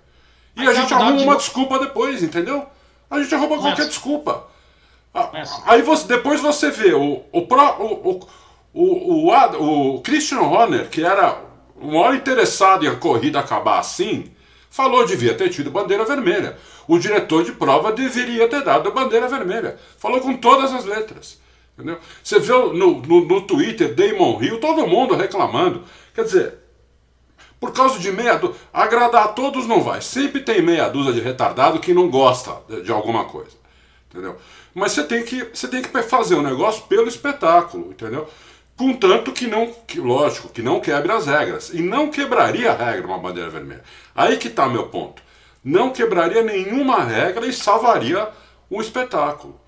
[0.54, 2.64] E Mas a gente arruma uma desculpa depois, entendeu?
[3.10, 4.54] A gente arruma qualquer desculpa.
[5.18, 5.30] Ah,
[5.64, 8.20] aí você, depois você vê o, o, o,
[8.74, 11.40] o, o, o Christian Horner, que era
[11.74, 14.30] o maior interessado em a corrida acabar assim,
[14.68, 16.58] falou devia ter tido bandeira vermelha.
[16.86, 19.78] O diretor de prova deveria ter dado bandeira vermelha.
[19.98, 21.40] Falou com todas as letras.
[21.74, 21.98] Entendeu?
[22.22, 25.82] Você vê no, no, no Twitter Damon Hill, todo mundo reclamando.
[26.14, 26.58] Quer dizer,
[27.58, 30.02] por causa de meia dúzia, agradar a todos não vai.
[30.02, 33.56] Sempre tem meia dúzia de retardado que não gosta de alguma coisa.
[34.10, 34.36] Entendeu?
[34.76, 38.28] Mas você tem que, você tem que fazer o um negócio pelo espetáculo, entendeu?
[38.76, 41.70] Contanto que não, que, lógico, que não quebre as regras.
[41.70, 43.82] E não quebraria a regra uma bandeira vermelha.
[44.14, 45.22] Aí que está meu ponto.
[45.64, 48.28] Não quebraria nenhuma regra e salvaria
[48.68, 49.58] o espetáculo.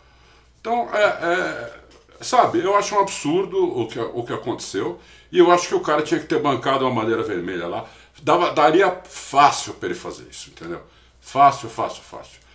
[0.60, 1.74] Então, é, é,
[2.20, 5.00] sabe, eu acho um absurdo o que, o que aconteceu.
[5.32, 7.86] E eu acho que o cara tinha que ter bancado uma bandeira vermelha lá.
[8.22, 10.82] Dava, daria fácil para ele fazer isso, entendeu?
[11.18, 12.47] Fácil, fácil, fácil.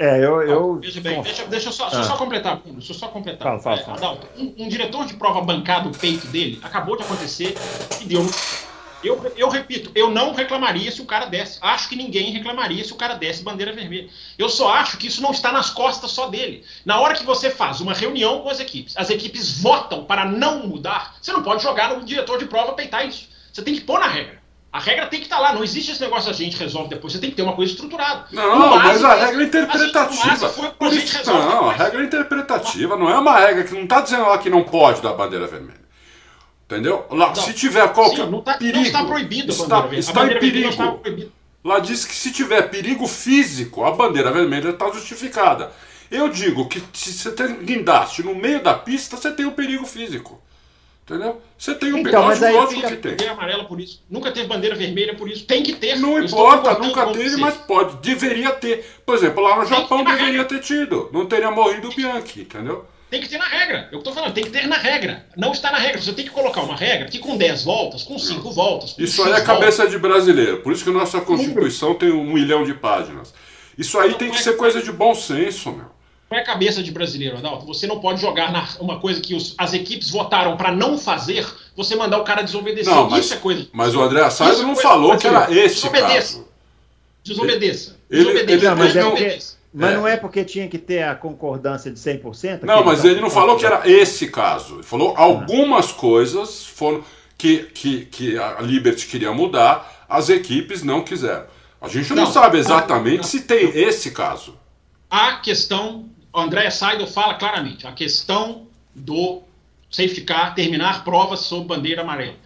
[0.00, 0.40] É, eu.
[0.40, 0.80] eu...
[0.80, 2.02] Veja bem, deixa, deixa, eu só, ah.
[2.02, 3.46] só completar, deixa eu só completar.
[3.46, 3.96] Fala, fala, fala.
[3.98, 7.54] Adalto, um, um, diretor de prova bancado o peito dele acabou de acontecer
[8.00, 8.26] e deu.
[9.04, 11.58] Eu, eu repito, eu não reclamaria se o cara desse.
[11.60, 14.08] Acho que ninguém reclamaria se o cara desse bandeira vermelha.
[14.38, 16.64] Eu só acho que isso não está nas costas só dele.
[16.82, 20.66] Na hora que você faz uma reunião com as equipes, as equipes votam para não
[20.66, 23.28] mudar, você não pode jogar no diretor de prova peitar isso.
[23.52, 24.39] Você tem que pôr na regra.
[24.72, 27.18] A regra tem que estar lá, não existe esse negócio a gente resolve depois, você
[27.18, 28.26] tem que ter uma coisa estruturada.
[28.30, 30.48] Não, mas a regra é interpretativa.
[30.78, 34.22] Por isso, não, a regra é interpretativa, não é uma regra que não está dizendo
[34.22, 35.80] lá que não pode dar bandeira vermelha.
[36.66, 37.04] Entendeu?
[37.10, 38.78] Lá, não, se tiver qualquer sim, não tá, perigo.
[38.78, 41.32] Não está proibido está, a está em perigo.
[41.64, 45.72] Lá diz que se tiver perigo físico, a bandeira vermelha está justificada.
[46.08, 49.52] Eu digo que se você tem guindaste no meio da pista, você tem o um
[49.52, 50.40] perigo físico.
[51.10, 51.42] Entendeu?
[51.58, 53.10] Você tem um então, mas aí lógico que tem.
[53.10, 54.00] Bandeira amarela por isso.
[54.08, 55.44] Nunca teve bandeira vermelha por isso.
[55.44, 55.98] Tem que ter.
[55.98, 57.96] Não Eu importa, nunca teve, mas pode.
[57.96, 58.88] Deveria ter.
[59.04, 60.44] Por exemplo, lá no tem Japão ter deveria regra.
[60.44, 61.10] ter tido.
[61.12, 62.86] Não teria morrido o Bianchi, entendeu?
[63.10, 63.88] Tem que ter na regra.
[63.90, 65.26] Eu estou falando, tem que ter na regra.
[65.36, 66.00] Não está na regra.
[66.00, 68.92] Você tem que colocar uma regra que com 10 voltas, com 5 voltas.
[68.92, 70.58] Com isso aí é cabeça de brasileiro.
[70.58, 73.34] Por isso que nossa Constituição tem um milhão de páginas.
[73.76, 75.89] Isso aí não, tem que é ser coisa de bom senso, meu.
[76.30, 77.66] Não é cabeça de brasileiro, Adalto.
[77.66, 81.44] Você não pode jogar na, uma coisa que os, as equipes votaram para não fazer,
[81.76, 82.94] você mandar o cara desobedecer.
[82.94, 83.66] Não, mas, Isso é coisa.
[83.72, 86.38] Mas o André Assad é não falou que era esse Desobedeça.
[86.38, 86.48] caso.
[87.24, 87.96] Desobedeça.
[88.08, 88.52] Ele, Desobedeça.
[88.52, 89.38] Ele, não, mas, é porque,
[89.74, 89.96] mas é.
[89.96, 92.62] não é porque tinha que ter a concordância de 100%?
[92.62, 94.76] Não, mas ele não falou que era esse caso.
[94.76, 97.02] Ele falou algumas coisas foram
[97.36, 101.46] que, que, que a Liberty queria mudar, as equipes não quiseram.
[101.80, 104.56] A gente não, não sabe exatamente não, se tem esse caso.
[105.08, 109.42] A questão André Seidel fala claramente a questão do
[109.90, 112.36] safety car terminar provas sob bandeira amarela.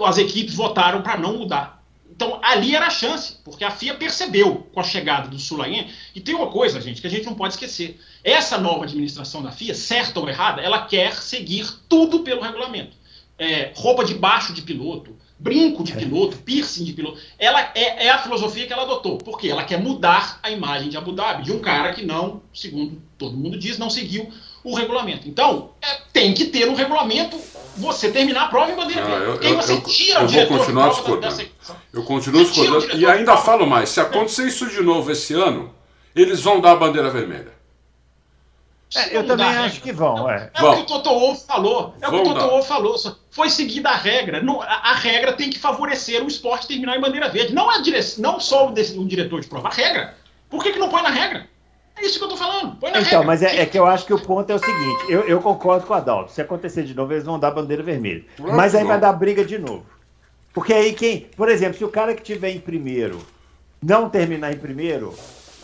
[0.00, 1.82] As equipes votaram para não mudar.
[2.10, 5.90] Então ali era a chance, porque a FIA percebeu com a chegada do Sulaim.
[6.14, 8.00] E tem uma coisa, gente, que a gente não pode esquecer.
[8.22, 12.96] Essa nova administração da FIA, certa ou errada, ela quer seguir tudo pelo regulamento.
[13.38, 17.18] É, roupa de baixo de piloto, brinco de piloto, piercing de piloto.
[17.38, 19.18] Ela é, é, a filosofia que ela adotou.
[19.18, 23.02] Porque ela quer mudar a imagem de Abu Dhabi, de um cara que não, segundo
[23.18, 24.30] todo mundo diz, não seguiu
[24.62, 25.28] o regulamento.
[25.28, 27.36] Então, é, tem que ter um regulamento
[27.76, 29.26] você terminar a prova em bandeira verde.
[29.32, 31.48] Porque aí você tira eu, o diretor vou continuar discordando.
[31.92, 32.96] Eu continuo discordando.
[32.96, 35.74] E ainda falo mais, se acontecer isso de novo esse ano,
[36.14, 37.61] eles vão dar a bandeira vermelha.
[38.94, 40.28] É, eu também acho que vão.
[40.30, 41.94] É, é o que o Toto Wolff falou.
[42.00, 42.96] É o que o Toto Wolff falou.
[43.30, 44.42] Foi seguida a regra.
[44.42, 47.54] Não, a, a, regra tem que favorecer o esporte terminar em bandeira verde.
[47.54, 47.98] Não, a dire...
[48.18, 49.68] não só o, o diretor de prova.
[49.68, 50.14] A regra.
[50.50, 51.46] Por que, que não põe na regra?
[51.96, 52.76] É isso que eu tô falando.
[52.76, 53.26] Põe na então, regra.
[53.26, 55.86] mas é, é, que eu acho que o ponto é o seguinte: eu, eu concordo
[55.86, 56.32] com o Adalto.
[56.32, 58.24] Se acontecer de novo, eles vão dar bandeira vermelha.
[58.38, 59.86] Mas aí vai dar briga de novo.
[60.52, 61.20] Porque aí quem.
[61.36, 63.20] Por exemplo, se o cara que tiver em primeiro
[63.82, 65.14] não terminar em primeiro,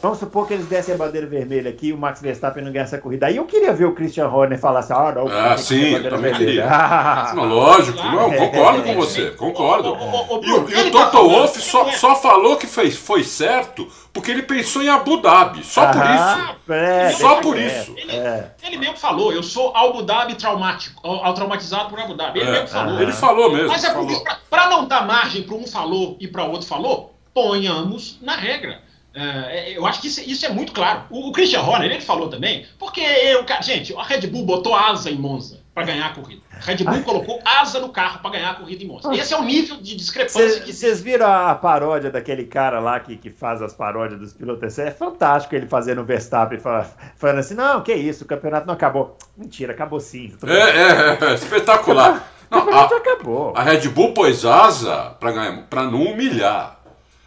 [0.00, 2.84] Vamos supor que eles dessem a bandeira vermelha aqui e o Max Verstappen não ganha
[2.84, 3.26] essa corrida.
[3.26, 6.32] Aí eu queria ver o Christian Horner falar assim: ah, não, ah sim, eu também
[6.32, 6.38] vermelha.
[6.38, 7.32] queria.
[7.34, 9.96] não, lógico, não, concordo com você, concordo.
[10.42, 14.82] E, e o Toto Wolff só, só falou que fez, foi certo porque ele pensou
[14.82, 16.72] em Abu Dhabi, só por isso.
[16.72, 17.94] É, só por isso.
[17.96, 18.52] Ele, é.
[18.62, 22.38] ele, mesmo falou: eu sou Abu Dhabi traumático, ao traumatizado por Abu Dhabi.
[22.40, 23.00] Ele é, mesmo falou.
[23.00, 23.68] Ele falou mesmo.
[23.68, 27.14] Mas é por isso, para não dar margem para um falou e para outro falou,
[27.34, 28.87] ponhamos na regra.
[29.14, 31.04] É, eu acho que isso, isso, é muito claro.
[31.10, 35.10] O, o, Christian Horner, ele falou também, porque eu, gente, a Red Bull botou asa
[35.10, 36.42] em Monza para ganhar a corrida.
[36.52, 39.12] A Red Bull colocou asa no carro para ganhar a corrida em Monza.
[39.14, 40.64] Esse é o nível de discrepância.
[40.64, 44.78] Vocês viram a paródia daquele cara lá que, que faz as paródias dos pilotos?
[44.78, 49.16] É fantástico ele fazendo o Verstappen falando assim: não, que isso, o campeonato não acabou.
[49.36, 50.32] Mentira, acabou sim.
[50.46, 52.32] É, é, é, espetacular.
[52.50, 53.52] Não, a, acabou.
[53.54, 56.77] A Red Bull pôs asa para não humilhar.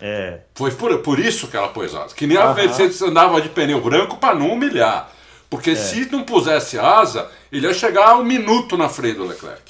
[0.02, 0.40] É.
[0.56, 2.16] Foi por, por isso que ela pôs asa.
[2.16, 5.12] Que nem a Mercedes andava de pneu branco para não humilhar.
[5.50, 5.76] Porque é.
[5.76, 9.62] se não pusesse asa, ele ia chegar um minuto na frente do Leclerc.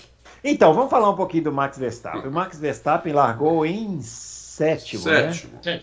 [0.43, 2.27] Então, vamos falar um pouquinho do Max Verstappen.
[2.27, 5.33] O Max Verstappen largou em sétimo, né?
[5.33, 5.59] sétimo.
[5.65, 5.81] né?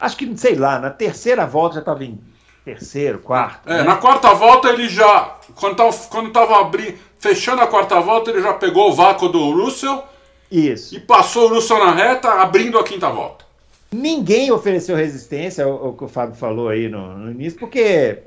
[0.00, 2.18] Acho que, sei lá, na terceira volta já estava em
[2.64, 3.68] terceiro, quarto.
[3.68, 3.82] É, né?
[3.82, 8.42] na quarta volta ele já, quando estava quando tava abrindo, fechando a quarta volta, ele
[8.42, 10.02] já pegou o vácuo do Russell.
[10.50, 10.94] Isso.
[10.94, 13.44] E passou o Russell na reta, abrindo a quinta volta.
[13.92, 18.22] Ninguém ofereceu resistência, o, o que o Fábio falou aí no, no início, porque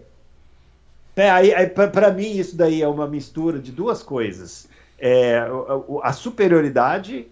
[1.16, 4.68] é, aí, aí para mim isso daí é uma mistura de duas coisas.
[5.00, 7.28] É, a, a superioridade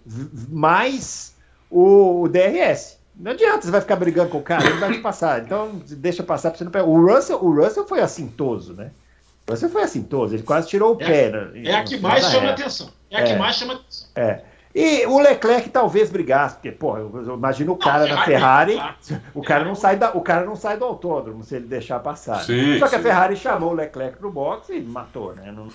[0.49, 1.35] mais
[1.69, 2.97] o, o, DRS.
[3.15, 5.41] Não adianta, você vai ficar brigando com o cara, ele vai te passar.
[5.41, 6.85] Então, deixa passar para você não pegar.
[6.85, 8.91] O Russell, o Russell foi assintoso, né?
[9.47, 11.29] O Russell foi assintoso, ele quase tirou o é, pé.
[11.29, 11.63] Né?
[11.65, 12.89] É a que mais chama atenção.
[13.11, 13.37] É a que é.
[13.37, 14.07] mais chama atenção.
[14.15, 14.41] É.
[14.75, 18.81] E o Leclerc talvez brigasse, porque, pô, eu imagino o cara não, na Ferrari,
[19.33, 22.43] o cara não sai da, o cara não sai do autódromo se ele deixar passar.
[22.43, 22.95] Sim, Só que sim.
[22.95, 25.51] a Ferrari chamou o Leclerc pro box e matou, né?
[25.51, 25.67] Não,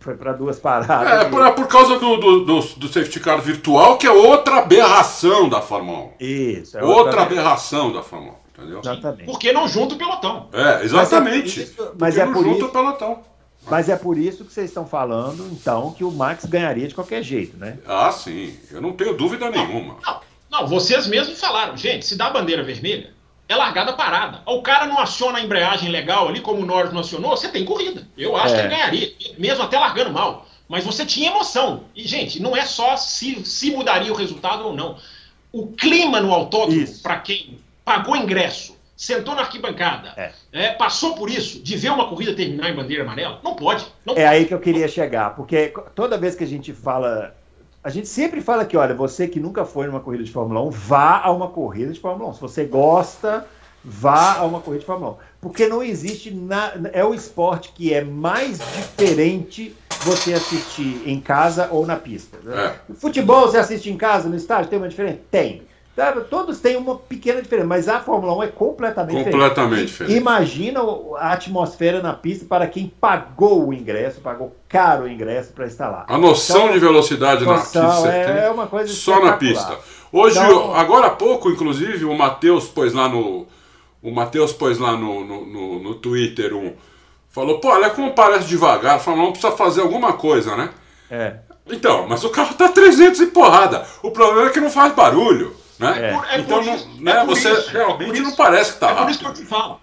[0.00, 1.26] foi para duas paradas.
[1.26, 5.46] É, por, por causa do, do, do, do, safety car virtual, que é outra aberração
[5.46, 6.24] da Fórmula 1.
[6.24, 8.62] Isso, é outra, outra aberração da Fórmula 1.
[8.62, 8.80] Entendeu?
[8.80, 9.24] Exatamente.
[9.24, 10.48] Porque não junta o pelotão.
[10.52, 11.58] É, exatamente.
[11.58, 13.20] Mas é por isso, mas é por isso, o pelotão.
[13.68, 17.22] Mas é por isso que vocês estão falando, então, que o Max ganharia de qualquer
[17.22, 17.78] jeito, né?
[17.86, 18.56] Ah, sim.
[18.70, 19.96] Eu não tenho dúvida nenhuma.
[20.04, 20.20] Não,
[20.50, 23.12] Não, vocês mesmos falaram, gente, se dá a bandeira vermelha,
[23.48, 24.42] é largada parada.
[24.46, 27.64] O cara não aciona a embreagem legal ali, como o Norris não acionou, você tem
[27.64, 28.06] corrida.
[28.16, 28.56] Eu acho É.
[28.56, 30.46] que ele ganharia, mesmo até largando mal.
[30.68, 31.84] Mas você tinha emoção.
[31.94, 34.96] E, gente, não é só se, se mudaria o resultado ou não.
[35.52, 40.30] O clima no autódromo, para quem pagou ingresso, sentou na arquibancada, É.
[40.52, 43.86] é, passou por isso, de ver uma corrida terminar em bandeira amarela, não pode.
[44.04, 47.34] Não É aí que eu queria chegar, porque toda vez que a gente fala.
[47.82, 50.70] A gente sempre fala que, olha, você que nunca foi numa corrida de Fórmula 1,
[50.70, 52.34] vá a uma corrida de Fórmula 1.
[52.34, 53.46] Se você gosta,
[53.82, 55.16] vá a uma corrida de Fórmula 1.
[55.40, 56.30] Porque não existe.
[56.30, 56.74] Na...
[56.92, 62.36] É o esporte que é mais diferente você assistir em casa ou na pista.
[62.46, 62.92] É.
[62.96, 65.20] Futebol você assiste em casa, no estádio, tem uma diferença?
[65.30, 65.62] Tem.
[66.00, 66.12] Tá?
[66.12, 69.32] Todos têm uma pequena diferença, mas a Fórmula 1 é completamente diferente.
[69.32, 70.16] Completamente diferente.
[70.16, 75.52] Imagina o- a atmosfera na pista para quem pagou o ingresso, pagou caro o ingresso
[75.52, 76.06] para estar lá.
[76.08, 79.32] A noção Então, de velocidade na noção, pista você é, é uma coisa só na
[79.36, 79.76] pista.
[80.10, 83.46] Hoje, Então- agora há pouco, inclusive, o Matheus pôs lá no.
[84.02, 86.72] O Matheus pôs lá no, no, no, no Twitter um.
[87.28, 88.98] Falou, pô, olha como parece devagar.
[88.98, 90.70] Falou, não precisa fazer alguma coisa, né?
[91.10, 91.34] É.
[91.70, 93.84] Então, mas o carro tá 300 e porrada.
[94.02, 96.08] O problema é que não faz barulho, né?
[96.10, 96.14] É.
[96.14, 98.80] por- é então, por não- isso- né, é por você isso, realmente não parece que
[98.80, 99.44] tá É por isso que eu rápido.
[99.44, 99.80] te falo.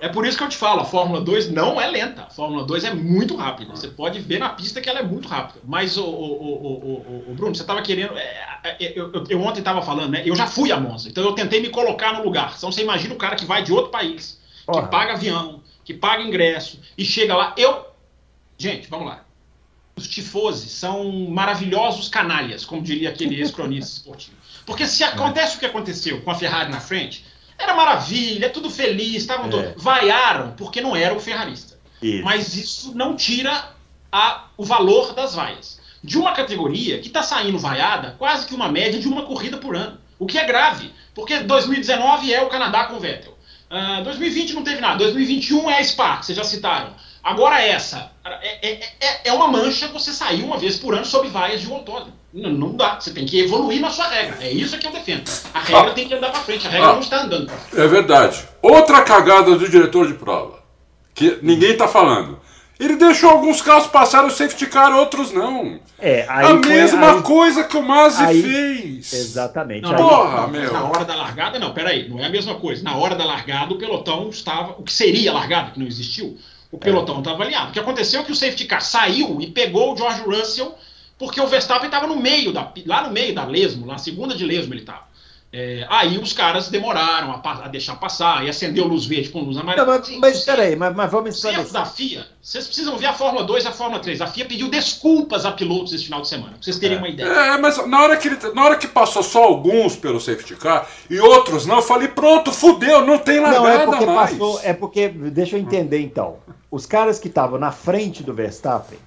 [0.00, 2.22] É por isso que eu te falo, a Fórmula 2 não é lenta.
[2.22, 3.76] A Fórmula 2 é muito rápida.
[3.76, 5.60] Você pode ver na pista que ela é muito rápida.
[5.62, 8.16] Mas, o, o, o, o, o Bruno, você estava querendo.
[8.16, 10.22] é, é, eu, eu- eu ontem estava falando, né?
[10.24, 12.54] Eu já fui a Monza, então eu tentei me colocar no lugar.
[12.56, 14.84] Então você imagina o cara que vai de outro país, Porra.
[14.84, 17.52] que paga avião, que paga ingresso e chega lá.
[17.56, 17.84] Eu.
[18.56, 19.20] Gente, vamos lá.
[19.96, 24.36] Os tifoses são maravilhosos canalhas, como diria aquele ex-cronista esportivo.
[24.66, 27.24] Porque se acontece o que aconteceu com a Ferrari na frente,
[27.58, 29.50] era maravilha, tudo feliz, estavam É.
[29.50, 29.82] todos.
[29.82, 31.78] Vaiaram porque não era o ferrarista.
[32.02, 32.24] Isso.
[32.24, 33.70] Mas isso não tira
[34.10, 35.80] a- o valor das vaias.
[36.02, 39.74] De uma categoria que está saindo vaiada quase que uma média de uma corrida por
[39.74, 39.98] ano.
[40.18, 43.36] O que é grave, porque 2019 é o Canadá com o Vettel.
[43.70, 44.98] Ah, 2020 não teve nada.
[44.98, 46.94] 2021 é a Spa, que vocês já citaram.
[47.22, 48.12] Agora essa.
[48.24, 51.68] É, é- é- é uma mancha você sair uma vez por ano sob vaias de
[51.68, 52.12] um autódromo.
[52.34, 52.98] Não, não dá.
[53.00, 54.36] Você tem que evoluir na sua regra.
[54.40, 55.22] É isso que eu defendo.
[55.54, 56.66] A regra tem que andar para frente.
[56.66, 56.92] A regra Ah.
[56.94, 57.80] não está andando pra frente.
[57.82, 58.44] É verdade.
[58.60, 60.58] Outra cagada do diretor de prova,
[61.14, 62.40] que ninguém tá falando.
[62.80, 65.78] Ele deixou alguns carros passar o safety car, outros não.
[65.96, 69.12] É, aí a foi- mesma aí- coisa que o Mazzi aí- fez.
[69.12, 69.82] Exatamente.
[69.82, 70.72] Não, Porra, meu.
[70.72, 72.82] Na hora da largada, não, peraí, não é a mesma coisa.
[72.82, 74.72] Na hora da largada, o pelotão estava.
[74.76, 76.36] O que seria largada, que não existiu,
[76.72, 77.68] o pelotão estava alinhado.
[77.70, 80.74] O que aconteceu é que o safety car saiu e pegou o George Russell,
[81.18, 82.72] porque o Verstappen estava no meio da.
[82.86, 85.14] lá no meio da lesmo, na segunda de lesmo ele estava.
[85.56, 89.54] É, aí os caras demoraram a, a deixar passar e acendeu luz verde com luz
[89.54, 89.86] Não, amarela.
[89.86, 91.72] mas, mas peraí, mas, mas vamos esclarecer.
[91.72, 94.20] da FIA, vocês precisam ver a Fórmula 2 e a Fórmula 3.
[94.20, 97.28] A FIA pediu desculpas a pilotos esse final de semana, pra vocês terem uma ideia.
[97.28, 100.88] É, mas na hora, que ele, na hora que passou só alguns pelo safety car
[101.08, 104.30] e outros não, eu falei, pronto, fudeu, não tem largada Não, é porque mais.
[104.32, 104.60] passou.
[104.60, 105.08] É porque.
[105.08, 106.38] Deixa eu entender então.
[106.68, 108.98] Os caras que estavam na frente do Verstappen,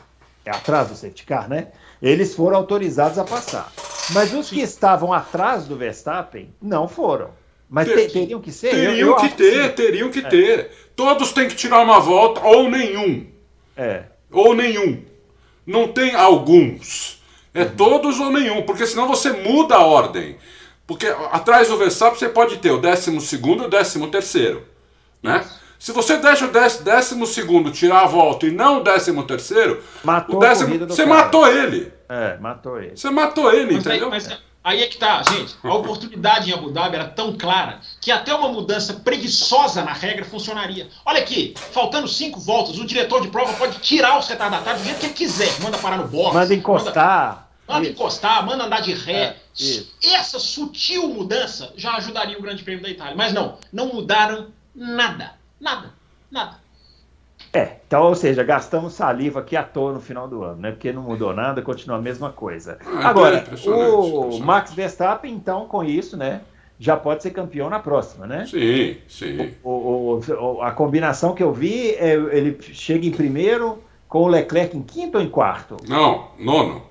[0.46, 1.68] é atrás do safety car, né?
[2.02, 3.72] Eles foram autorizados a passar.
[4.14, 7.30] Mas os que estavam atrás do Verstappen não foram.
[7.70, 8.68] Mas Ter- te- teriam que ser?
[8.68, 9.76] Eu- Teriam eu que acho ter, sim.
[9.76, 10.72] teriam que ter.
[10.96, 13.28] Todos têm que tirar uma volta, ou nenhum.
[13.76, 14.04] É.
[14.32, 15.04] Ou nenhum.
[15.66, 17.22] Não tem alguns.
[17.54, 20.38] É todos ou nenhum, porque senão você muda a ordem.
[20.86, 24.64] Porque atrás do Verstappen você pode ter o décimo segundo e o décimo terceiro.
[25.22, 25.44] Né?
[25.80, 29.84] Se você deixa o dec- décimo segundo tirar a volta e não o décimo terceiro,
[30.04, 31.16] Matou o décimo, você cara.
[31.16, 31.94] matou ele.
[32.10, 32.96] É, matou ele.
[32.98, 34.10] Você matou ele, Mas aí, entendeu?
[34.10, 34.30] mas
[34.64, 35.56] aí é que tá, gente.
[35.64, 40.26] A oportunidade em Abu Dhabi era tão clara que até uma mudança preguiçosa na regra
[40.26, 40.88] funcionaria.
[41.06, 45.00] Olha aqui, faltando cinco voltas, o diretor de prova pode tirar os retardatários do jeito
[45.00, 45.60] que ele quiser.
[45.62, 46.34] Manda parar no box.
[46.34, 47.50] Manda encostar.
[47.68, 49.14] Manda, manda encostar, manda andar de ré.
[49.14, 49.94] É, isso.
[50.04, 53.16] Essa sutil mudança já ajudaria o Grande Prêmio da Itália.
[53.16, 55.37] Mas não, não mudaram nada.
[55.60, 55.94] Nada.
[56.32, 56.58] Nada.
[57.54, 60.72] É, então, ou seja, gastamos saliva aqui à toa no final do ano, né?
[60.72, 62.78] Porque não mudou nada, continua a mesma coisa.
[62.86, 64.40] Ah, Agora, impressionante, o.
[64.40, 66.42] Max Verstappen, então, com isso, né?
[66.80, 68.46] Já pode ser campeão na próxima, né?
[68.46, 69.54] Sim, sim.
[69.64, 70.22] O, o-
[70.58, 74.84] o- a combinação que eu vi, é, ele chega em primeiro, com o Leclerc em
[74.84, 75.78] quinto ou em quarto?
[75.88, 76.84] Não, nono.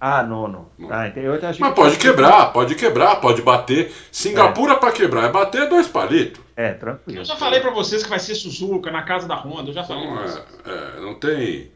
[0.00, 0.70] Ah, nono.
[0.90, 3.92] Ah, então eu achei Mas que- pode quebrar, pode quebrar, pode bater.
[4.12, 6.40] Singapura pra quebrar é bater dois palitos.
[6.56, 7.20] É, tranquilo.
[7.20, 9.70] Eu já falei pra vocês que vai ser Suzuka na casa da Honda.
[9.70, 10.44] Eu já falei Não, pra vocês.
[10.66, 11.72] é, é, não tem.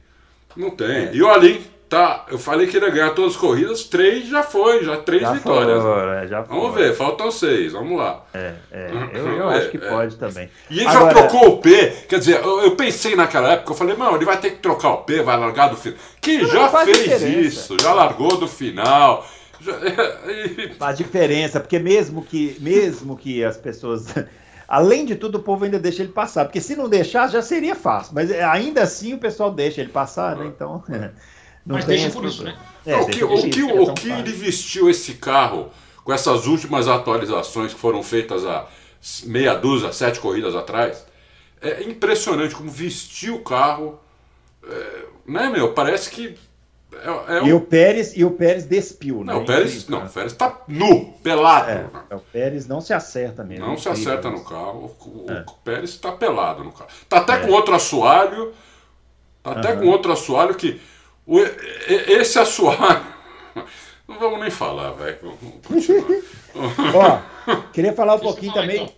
[0.57, 1.15] Não tem.
[1.15, 1.65] E o Ali,
[1.97, 2.25] tá.
[2.31, 5.33] Eu falei que ele ia ganhar todas as corridas, três já foi, já três Já
[5.33, 5.83] vitórias.
[5.83, 6.57] foi, é, já foi.
[6.57, 8.25] Vamos ver, faltam seis, vamos lá.
[8.33, 9.89] É, é, eu, eu acho que É, é.
[9.91, 10.49] pode também.
[10.71, 13.77] E ele Agora- já trocou o P, quer dizer, eu, eu pensei naquela época, eu
[13.77, 15.99] falei, mano, ele vai ter que trocar o P, vai largar do final.
[16.21, 17.29] Que Não já fez diferença.
[17.29, 19.27] isso, já largou do final,
[20.79, 24.07] Faz diferença, porque mesmo que, mesmo que as pessoas.
[24.67, 26.47] Além de tudo, o povo ainda deixa ele passar.
[26.47, 28.13] Porque se não deixar, já seria fácil.
[28.15, 30.47] Mas ainda assim o pessoal deixa ele passar, né?
[30.47, 30.83] Então.
[31.65, 32.57] Não Mas deixa por isso, né?
[32.85, 35.71] É, o que, o que, isso, o, é que ele vestiu esse carro
[36.05, 38.67] com essas últimas atualizações que foram feitas há
[39.25, 41.07] meia dúzia, sete corridas atrás,
[41.61, 44.01] é impressionante como vestiu o carro.
[44.65, 45.73] É, né, meu?
[45.73, 46.37] Parece que
[46.93, 47.47] é, é um...
[47.47, 49.33] E o Pérez e o Pérez despiu, né?
[49.33, 51.71] Não, o Pérez, não, o Pérez tá nu, pelado.
[52.11, 53.67] É, o Pérez não se acerta mesmo.
[53.67, 54.95] Não se acerta no carro.
[55.01, 55.45] O, é.
[55.47, 56.91] o Pérez está pelado no carro.
[57.09, 58.53] Tá até com outro assoalho.
[59.43, 59.81] Tá até uhum.
[59.81, 60.81] com outro assoalho que
[61.27, 63.07] o, esse assoalho
[64.09, 65.19] não vamos nem falar, velho.
[66.95, 68.83] Ó, queria falar um deixa pouquinho falar, também.
[68.83, 68.95] Então.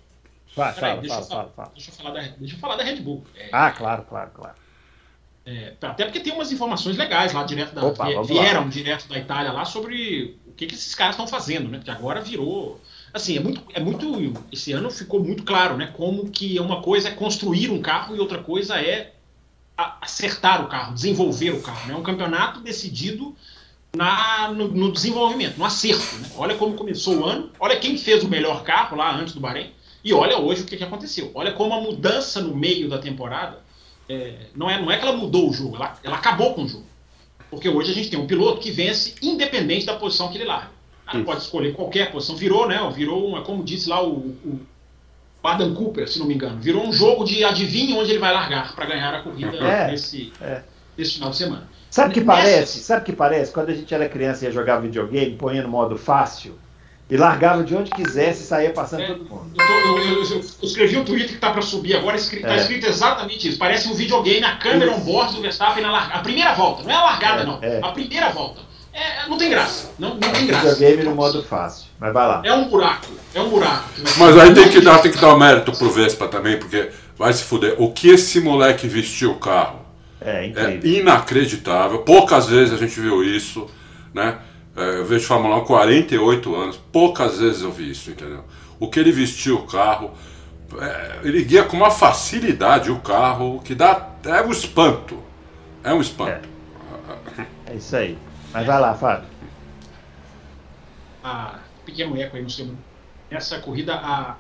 [0.57, 2.97] Vai, fala, deixa, fala, fala, fala, deixa, eu falar da, deixa eu falar da Red
[2.97, 3.25] Bull.
[3.37, 4.55] É, ah, claro, claro, claro.
[5.47, 7.85] É, até porque tem umas informações legais lá direto da.
[7.85, 8.69] Opa, vieram lá.
[8.69, 11.79] direto da Itália lá sobre o que, que esses caras estão fazendo, né?
[11.79, 12.81] Porque agora virou.
[13.13, 14.33] Assim, é muito, é muito.
[14.51, 15.93] Esse ano ficou muito claro, né?
[15.95, 19.14] Como que uma coisa é construir um carro e outra coisa é
[19.77, 21.81] acertar o carro, desenvolver o carro.
[21.85, 21.97] É né?
[21.97, 23.35] um campeonato decidido
[23.95, 26.17] na, no, no desenvolvimento, no acerto.
[26.17, 26.31] Né?
[26.37, 29.73] Olha como começou o ano, olha quem fez o melhor carro lá antes do Bahrein,
[30.05, 31.31] e olha hoje o que, que aconteceu.
[31.35, 33.65] Olha como a mudança no meio da temporada
[34.09, 36.69] é, não, é, não é que ela mudou o jogo, ela, ela acabou com o
[36.69, 36.85] jogo.
[37.51, 40.71] Porque hoje a gente tem um piloto que vence independente da posição que ele larga.
[41.25, 42.35] Pode escolher qualquer posição.
[42.35, 42.79] Virou, né?
[42.93, 44.61] Virou uma, como disse lá o, o
[45.49, 46.59] Adam Cooper, se não me engano.
[46.59, 50.33] Virou um jogo de adivinha onde ele vai largar para ganhar a corrida é, nesse,
[50.41, 50.63] é.
[50.97, 51.69] nesse final de semana.
[51.91, 52.81] Sabe que parece?
[52.81, 53.53] Sabe que parece?
[53.53, 56.59] Quando a gente era criança e ia jogar videogame, põe no modo fácil
[57.09, 59.53] e largava de onde quisesse e saía passando é, todo mundo.
[59.57, 62.57] Eu, eu, eu, eu, escrevi um tweet que está para subir agora, está é.
[62.57, 63.59] escrito exatamente isso.
[63.59, 66.21] Parece um videogame, a câmera on board do Verstappen na largada.
[66.21, 67.59] A primeira volta, não é a largada, é, não.
[67.63, 67.81] É.
[67.83, 68.63] A primeira volta.
[68.95, 69.91] É, não tem graça.
[69.99, 70.75] Não, não tem graça.
[70.75, 71.89] Videogame no modo fácil.
[71.99, 72.43] Mas vai lá.
[72.45, 73.09] É um buraco.
[73.35, 73.89] É um buraco.
[74.17, 77.33] Mas aí tem que dar, tem que dar o mérito pro Vespa também, porque vai
[77.33, 77.75] se fuder.
[77.79, 79.81] O que esse moleque vestiu o carro?
[80.21, 80.81] É, incrível.
[80.83, 81.99] é inacreditável.
[81.99, 83.69] Poucas vezes a gente viu isso,
[84.15, 84.39] né?
[84.77, 88.45] É, eu vejo Fórmula 1 há 48 anos, poucas vezes eu vi isso, entendeu?
[88.81, 90.13] O que ele vestiu o carro,
[90.81, 94.11] é, ele guia com uma facilidade o carro que dá.
[94.25, 95.19] É um espanto.
[95.83, 96.49] É um espanto.
[97.39, 98.19] É, é isso aí.
[98.55, 99.29] Mas vai lá, Fábio.
[101.85, 102.73] Pequeno eco aí no seu.
[103.29, 104.37] Essa corrida, a,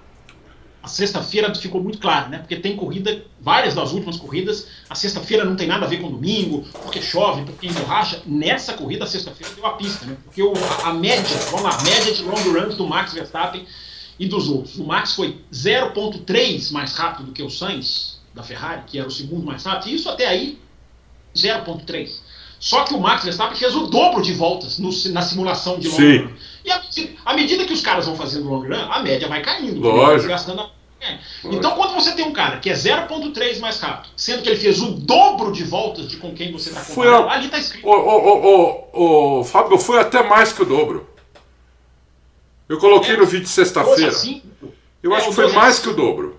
[0.81, 2.38] a sexta-feira ficou muito claro, né?
[2.38, 6.11] Porque tem corrida, várias das últimas corridas, a sexta-feira não tem nada a ver com
[6.11, 8.22] domingo, porque chove, porque emborracha.
[8.24, 10.16] Nessa corrida, a sexta-feira deu a pista, né?
[10.22, 10.53] Porque o,
[10.85, 13.66] a, a, média, vamos lá, a média de long runs do Max Verstappen
[14.16, 14.77] e dos outros.
[14.77, 19.11] O Max foi 0,3 mais rápido do que o Sainz, da Ferrari, que era o
[19.11, 20.61] segundo mais rápido, e isso até aí,
[21.35, 22.20] 0,3.
[22.64, 25.96] Só que o Max Verstappen fez o dobro de voltas no, na simulação de long
[25.96, 26.16] Sim.
[26.16, 26.33] run.
[26.64, 29.79] E à medida, medida que os caras vão fazendo long run, a média vai caindo.
[29.81, 30.31] Lógico.
[30.31, 30.70] Gastando a...
[31.03, 31.18] é.
[31.44, 34.81] Então, quando você tem um cara que é 0.3 mais rápido, sendo que ele fez
[34.81, 37.87] o dobro de voltas de com quem você está comparando, ali está escrito.
[37.87, 41.07] Ô, ô, ô, ô, Fábio, foi até mais que o dobro.
[42.66, 44.11] Eu coloquei é, no vídeo de sexta-feira.
[45.03, 46.34] Eu é, acho que foi mais que o dobro.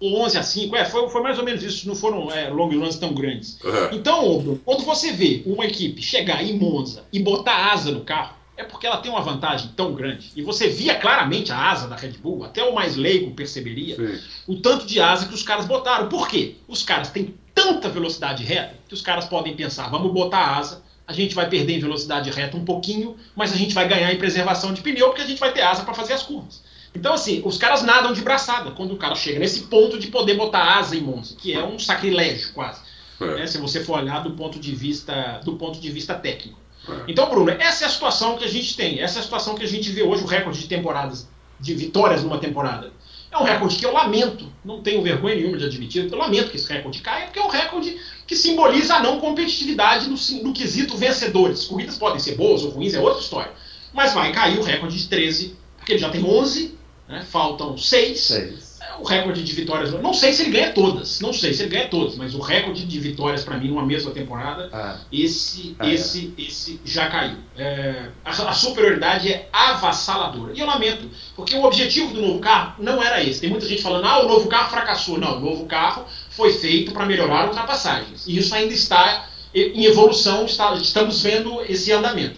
[0.00, 2.96] 11 a 5, é, foi, foi mais ou menos isso, não foram é, long runs
[2.96, 3.58] tão grandes.
[3.62, 3.88] Uhum.
[3.92, 8.64] Então, quando você vê uma equipe chegar em Monza e botar asa no carro, é
[8.64, 10.32] porque ela tem uma vantagem tão grande.
[10.34, 14.20] E você via claramente a asa da Red Bull, até o mais leigo perceberia Sim.
[14.48, 16.08] o tanto de asa que os caras botaram.
[16.08, 16.56] Por quê?
[16.66, 21.12] Os caras têm tanta velocidade reta que os caras podem pensar: vamos botar asa, a
[21.12, 24.74] gente vai perder em velocidade reta um pouquinho, mas a gente vai ganhar em preservação
[24.74, 26.62] de pneu porque a gente vai ter asa para fazer as curvas.
[26.98, 30.34] Então, assim, os caras nadam de braçada quando o cara chega nesse ponto de poder
[30.34, 32.80] botar asa em Monza, que é um sacrilégio quase.
[33.20, 33.36] É.
[33.36, 36.58] Né, se você for olhar do ponto de vista, do ponto de vista técnico.
[36.88, 37.04] É.
[37.06, 39.62] Então, Bruno, essa é a situação que a gente tem, essa é a situação que
[39.62, 41.28] a gente vê hoje, o recorde de temporadas,
[41.60, 42.92] de vitórias numa temporada.
[43.30, 46.56] É um recorde que eu lamento, não tenho vergonha nenhuma de admitir, eu lamento que
[46.56, 50.96] esse recorde caia, porque é um recorde que simboliza a não competitividade no, no quesito
[50.96, 51.66] vencedores.
[51.66, 53.52] Corridas podem ser boas ou ruins, é outra história.
[53.92, 56.77] Mas vai cair o recorde de 13, porque ele já tem 11,
[57.08, 57.24] né?
[57.28, 58.20] faltam 6.
[58.20, 59.92] 6 o recorde de vitórias.
[59.92, 62.84] Não sei se ele ganha todas, não sei se ele ganha todas, mas o recorde
[62.84, 64.98] de vitórias para mim numa mesma temporada, ah.
[65.12, 66.42] esse, ah, esse, é.
[66.42, 67.36] esse já caiu.
[67.56, 70.52] É, a, a, superioridade é avassaladora.
[70.54, 73.40] E eu lamento, porque o objetivo do novo carro não era esse.
[73.40, 75.18] Tem muita gente falando, ah, o novo carro fracassou.
[75.18, 78.26] Não, o novo carro foi feito para melhorar ultrapassagens.
[78.26, 82.36] E isso ainda está em evolução, está, estamos vendo esse andamento.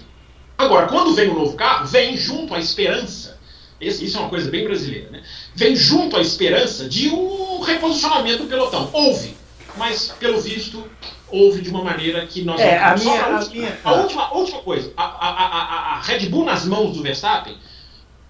[0.56, 3.29] Agora, quando vem o novo carro, vem junto a esperança
[3.80, 5.22] esse, isso é uma coisa bem brasileira, né?
[5.54, 8.88] Vem junto à esperança de um reposicionamento do pelotão.
[8.92, 9.34] Houve,
[9.76, 10.84] mas pelo visto,
[11.28, 14.58] houve de uma maneira que nós É, a minha- a última, minha- a última, última
[14.60, 17.56] coisa, a, a, a, a- a Red Bull nas mãos do Verstappen,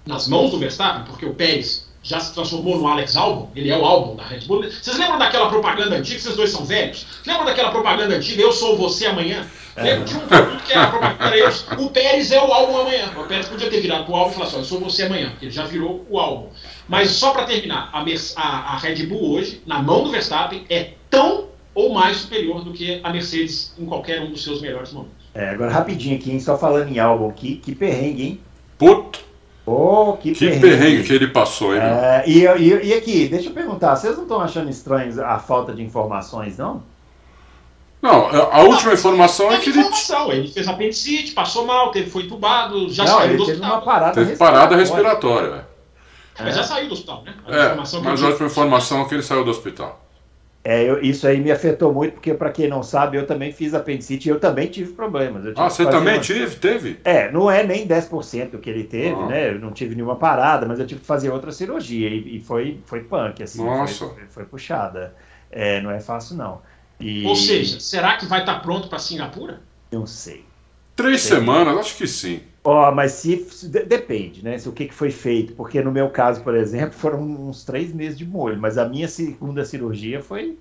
[0.07, 3.77] nas mãos do Verstappen, porque o Pérez já se transformou no Alex Albon, ele é
[3.77, 4.63] o Albon da Red Bull.
[4.63, 7.05] Vocês lembram daquela propaganda antiga, vocês dois são velhos?
[7.27, 9.47] Lembram daquela propaganda antiga, eu sou você amanhã?
[9.77, 10.05] Lembra?
[10.05, 11.49] Tinha um produto que era a propaganda, era eu,
[11.85, 13.11] o Pérez é o Albon amanhã.
[13.17, 15.31] O Pérez podia ter virado pro Albon e falar assim, ó, eu sou você amanhã,
[15.31, 16.51] porque ele já virou o Albon.
[16.89, 18.01] Mas só para terminar, a,
[18.37, 21.45] a- a Red Bull hoje, na mão do Verstappen, é tão
[21.75, 25.15] ou mais superior do que a Mercedes em qualquer um dos seus melhores momentos.
[25.35, 28.41] É, agora rapidinho aqui, hein, só falando em álbum aqui, que perrengue, hein?
[28.77, 29.21] Puto,
[29.67, 31.81] Oh, que, que perrengue que ele passou, hein?
[31.81, 35.73] É, e, e, e aqui, deixa eu perguntar, vocês não estão achando estranhos a falta
[35.73, 36.83] de informações, não?
[38.03, 42.09] Não, a última informação é Teve que ele informação, ele fez apendicite, passou mal, teve,
[42.11, 43.77] foi entubado, já não, saiu ele do teve hospital.
[43.79, 45.41] uma parada teve parada respiratória.
[45.51, 45.71] respiratória.
[46.39, 47.35] Mas já saiu do hospital, né?
[47.47, 50.01] A É, mas a última informação é que ele saiu do hospital.
[50.65, 53.73] É, eu- isso aí me afetou muito, porque para quem não sabe, eu também fiz
[53.75, 55.45] apendicite e eu também tive problemas.
[55.45, 56.57] Eu tive Ah, você também uma- tive?
[56.57, 56.99] Teve?
[57.05, 59.27] É, não é nem 10% que ele teve, Ah.
[59.27, 59.49] né?
[59.51, 62.79] Eu não tive nenhuma parada, mas eu tive que fazer outra cirurgia e, e foi,
[62.87, 63.65] foi punk, assim.
[63.65, 64.07] Nossa.
[64.09, 65.15] Foi, foi puxada.
[65.51, 66.61] É, não é fácil, não.
[67.01, 69.61] E, Ou seja, será que vai estar pronto para Singapura?
[69.91, 70.45] Não sei.
[70.95, 71.29] Três Sim.
[71.37, 71.79] semanas?
[71.79, 72.41] Acho que sim.
[72.63, 74.59] Ó, mas se, se- de- depende, né?
[74.59, 77.93] Se o que, que foi feito, porque no meu caso, por exemplo, foram uns três
[77.93, 80.59] meses de molho, mas a minha segunda cirurgia foi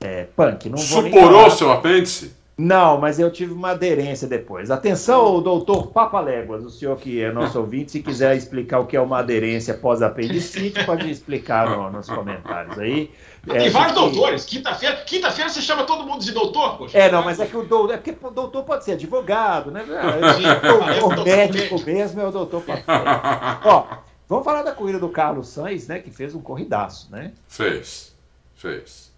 [0.00, 0.68] é, punk.
[0.68, 2.32] Não Suporou seu apêndice?
[2.58, 4.70] Não, mas eu tive uma aderência depois.
[4.70, 9.00] Atenção, doutor Papaléguas, o senhor que é nosso ouvinte, se quiser explicar o que é
[9.00, 13.10] uma aderência pós-apendicite, pode explicar no- nos comentários aí.
[13.46, 14.44] Tem É, vários porque- doutores.
[14.44, 16.98] Quinta-feira quinta-feira você chama todo mundo de doutor, poxa.
[16.98, 19.84] É, não, mas é que o doutor, é porque o doutor pode ser advogado, né?
[19.84, 22.64] Sim, O, o médico mesmo é o doutor.
[23.64, 23.86] Ó,
[24.28, 26.00] vamos falar da corrida do Carlos Sainz, né?
[26.00, 27.32] Que fez um corridaço, né?
[27.48, 28.12] Fez,
[28.56, 29.12] fez.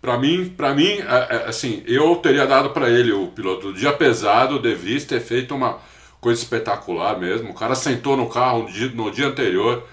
[0.00, 3.78] Pra mim, para mim, é- é, assim, eu teria dado pra ele o piloto do
[3.78, 5.78] dia pesado, o De Vries ter feito uma
[6.20, 7.50] coisa espetacular mesmo.
[7.50, 9.84] O cara sentou no carro no dia, no dia anterior,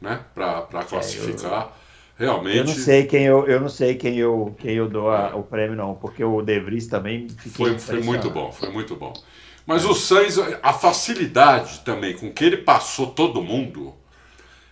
[0.00, 1.72] né, pra classificar.
[2.16, 2.58] Realmente.
[2.58, 5.42] Eu não sei quem eu, eu não sei quem eu, quem eu dou a- o
[5.42, 9.12] prêmio não, porque o De Vries também Foi, foi muito bom, foi muito bom.
[9.66, 13.94] Mas o Sainz, a facilidade também com que ele passou todo mundo,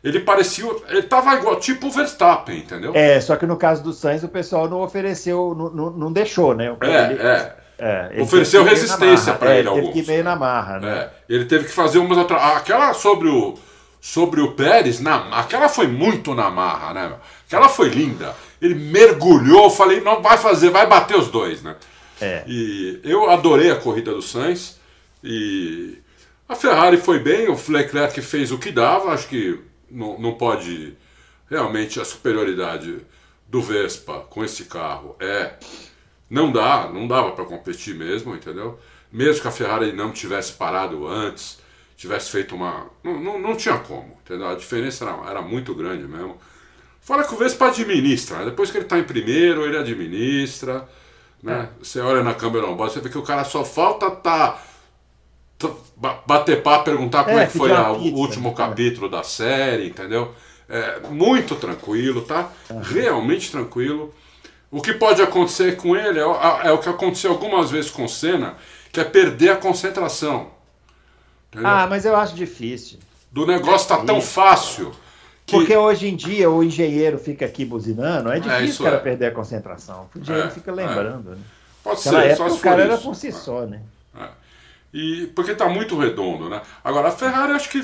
[0.05, 0.65] ele parecia.
[0.89, 2.93] Ele tava igual, tipo o Verstappen, entendeu?
[2.95, 6.55] É, só que no caso do Sainz o pessoal não ofereceu, não, não, não deixou,
[6.55, 6.77] né?
[6.81, 7.57] É, Ele- é.
[7.79, 9.95] é, ele Ofereceu resistência pra É, ele, Teve alguns.
[9.95, 10.91] que meio na marra, né?
[10.99, 12.41] É, ele teve que fazer umas outras.
[12.41, 13.55] Aquela sobre o
[14.05, 17.15] sobre o Pérez, na, aquela foi muito na marra, né?
[17.47, 18.35] Aquela foi linda.
[18.61, 21.77] Ele mergulhou, eu falei, não vai fazer, vai bater os dois, né?
[22.21, 22.43] É.
[22.49, 24.81] E eu adorei a corrida do Sainz
[25.23, 25.99] e
[26.49, 30.95] a Ferrari foi bem, o Leclerc fez o que dava, acho que não, não pode
[31.49, 33.07] realmente a superioridade
[33.47, 35.55] do Vespa com esse carro é
[36.29, 38.81] não dá, não dava para competir mesmo, entendeu?
[39.13, 41.62] Mesmo que a Ferrari não tivesse parado antes,
[42.03, 42.87] tivesse feito uma.
[43.03, 44.49] Não, não, não tinha como, entendeu?
[44.49, 46.37] A diferença era, era muito grande mesmo.
[47.01, 48.45] Fora que o Vespa administra, né?
[48.47, 50.89] depois que ele está em primeiro, ele administra.
[51.43, 51.69] Né?
[51.81, 54.61] Você olha na câmera on board, você vê que o cara só falta tá,
[55.59, 58.55] tá- ba- bater papo, perguntar como É, é, que foi a- o último né?
[58.57, 60.33] capítulo da série, entendeu?
[60.69, 62.51] É, muito tranquilo, tá?
[62.83, 64.13] Realmente tranquilo.
[64.71, 68.05] O que pode acontecer com ele é, o- é o que aconteceu algumas vezes com
[68.05, 68.57] o Senna,
[68.93, 70.52] que é perder a concentração.
[71.53, 71.69] Entendeu?
[71.69, 72.99] Ah, mas eu acho difícil.
[73.31, 74.93] Do negócio tá tão fácil.
[75.47, 78.97] Que, Porque hoje em dia o engenheiro fica aqui buzinando, é difícil isso o cara
[78.97, 78.99] é.
[78.99, 80.09] perder a concentração.
[80.15, 80.75] O engenheiro É, fica é.
[80.75, 81.43] lembrando, né?
[81.83, 83.03] pode Naquela ser, época só o se cara for era isso.
[83.03, 83.83] por si só, né?
[84.15, 84.29] É.
[84.93, 86.61] E porque tá muito redondo, né?
[86.85, 87.83] Agora a Ferrari acho que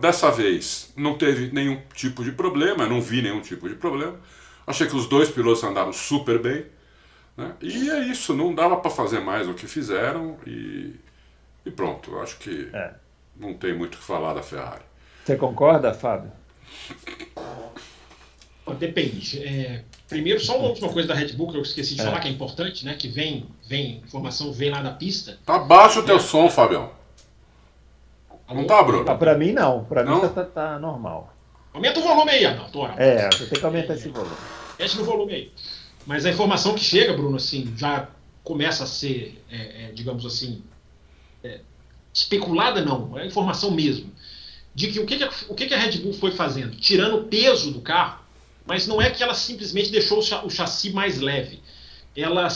[0.00, 4.16] dessa vez não teve nenhum tipo de problema, não vi nenhum tipo de problema.
[4.66, 6.66] Achei que os dois pilotos andaram super bem,
[7.36, 7.54] né?
[7.62, 10.94] E é isso, não dava para fazer mais o que fizeram e,
[11.64, 12.18] e pronto.
[12.18, 12.94] Acho que É.
[13.36, 14.82] não tem muito o que falar da Ferrari.
[15.24, 16.30] Você concorda, Fábio?
[18.78, 19.42] Depende.
[19.44, 22.04] É, primeiro, só uma última coisa da Red Bull que eu esqueci de É.
[22.04, 22.94] falar, que é importante, né?
[22.94, 25.38] Que vem, vem, informação vem lá da pista.
[25.44, 26.90] Tá baixo o teu som, Fabião.
[28.48, 28.66] Não Alô?
[28.66, 29.10] tá, Bruno?
[29.10, 30.22] Ah, pra mim não, pra Não?
[30.22, 31.32] mim tá, tá- normal.
[31.72, 32.94] Aumenta o volume aí, ora.
[33.02, 34.34] É, você tem que aumentar esse volume.
[34.78, 35.52] Mexe no volume aí.
[36.06, 38.08] Mas a informação que chega, Bruno, assim, já
[38.42, 40.62] começa a ser, é, é, digamos assim,
[41.44, 41.60] é,
[42.12, 44.10] especulada, não, é informação mesmo,
[44.74, 46.74] de que o que, que, a, o que, que a Red Bull foi fazendo?
[46.76, 48.24] Tirando o peso do carro,
[48.66, 51.60] mas não é que ela simplesmente deixou o, cha- o chassi mais leve.
[52.16, 52.48] Ela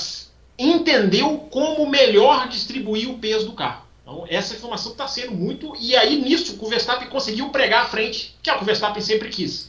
[0.59, 3.87] entendeu como melhor distribuir o peso do carro.
[4.03, 5.75] Então, essa informação está sendo muito.
[5.79, 9.03] E aí, nisso, o Verstappen conseguiu pregar à frente, que é o que o Verstappen
[9.03, 9.69] sempre quis.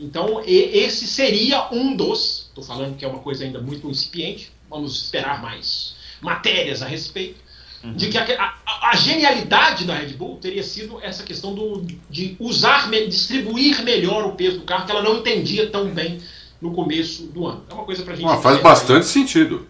[0.00, 4.50] Então, esse seria um dos Estou falando que é uma coisa ainda muito incipiente.
[4.70, 7.43] Vamos esperar mais matérias a respeito.
[7.84, 7.92] Uhum.
[7.92, 8.24] De que a,
[8.66, 14.24] a, a, genialidade da Red Bull teria sido essa questão do, de usar, distribuir melhor
[14.24, 16.18] o peso do carro, que ela não entendia tão bem
[16.62, 17.62] no começo do ano.
[17.68, 18.26] É uma coisa para a gente.
[18.26, 19.12] Ah, faz bastante aí.
[19.12, 19.66] sentido.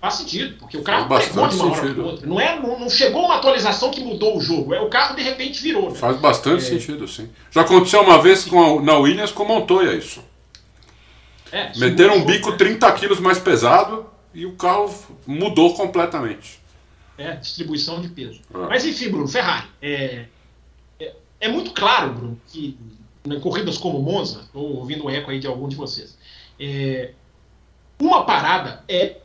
[0.00, 2.26] Faz sentido, porque o carro pegou de uma hora para outra.
[2.26, 4.74] Não, é, não, não, chegou uma atualização que mudou o jogo.
[4.74, 5.90] É o carro de repente virou.
[5.90, 5.94] Né?
[5.94, 6.66] Faz bastante é...
[6.66, 7.28] sentido, sim.
[7.52, 10.20] Já aconteceu uma vez com a, na Williams com Montoya isso.
[11.52, 12.98] É, Meteram um bico 30 né?
[12.98, 14.92] quilos mais pesado e o carro
[15.24, 16.61] mudou completamente.
[17.22, 18.40] É, distribuição de peso.
[18.52, 18.66] Ah.
[18.68, 19.68] Mas enfim, Bruno, Ferrari.
[19.80, 20.26] É,
[20.98, 22.76] é, é, muito claro, Bruno, que
[23.24, 26.18] em corridas como Monza, estou ouvindo um eco aí de algum de vocês,
[26.58, 27.12] é,
[28.00, 29.18] uma parada é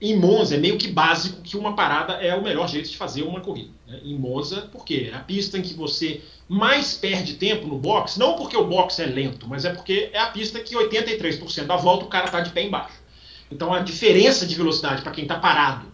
[0.00, 3.22] em Monza é meio que básico que uma parada é o melhor jeito de fazer
[3.22, 3.70] uma corrida.
[3.86, 4.00] Né?
[4.04, 8.34] Em Monza, porque é a pista em que você mais perde tempo no box, não
[8.34, 12.04] porque o box é lento, mas é porque é a pista que 83% da volta
[12.04, 13.02] o cara está de pé embaixo.
[13.50, 15.86] Então a diferença de velocidade para quem está parado,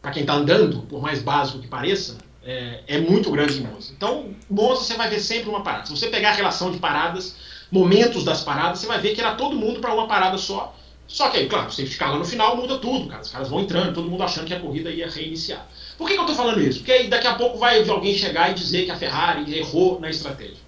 [0.00, 3.92] para quem está andando, por mais básico que pareça, é, é, muito grande em Monza.
[3.96, 5.86] Então, Monza você vai ver sempre uma parada.
[5.86, 7.36] Se você pegar a relação de paradas,
[7.70, 10.74] momentos das paradas, você vai ver que era todo mundo para uma parada só
[11.08, 13.22] só que aí, claro, você ficar lá no final muda tudo, cara.
[13.22, 15.66] Os caras vão entrando, todo mundo achando que a corrida ia reiniciar.
[15.96, 16.80] Por que, que eu estou falando isso?
[16.80, 20.10] Porque aí daqui a pouco vai alguém chegar e dizer que a Ferrari errou na
[20.10, 20.58] estratégia.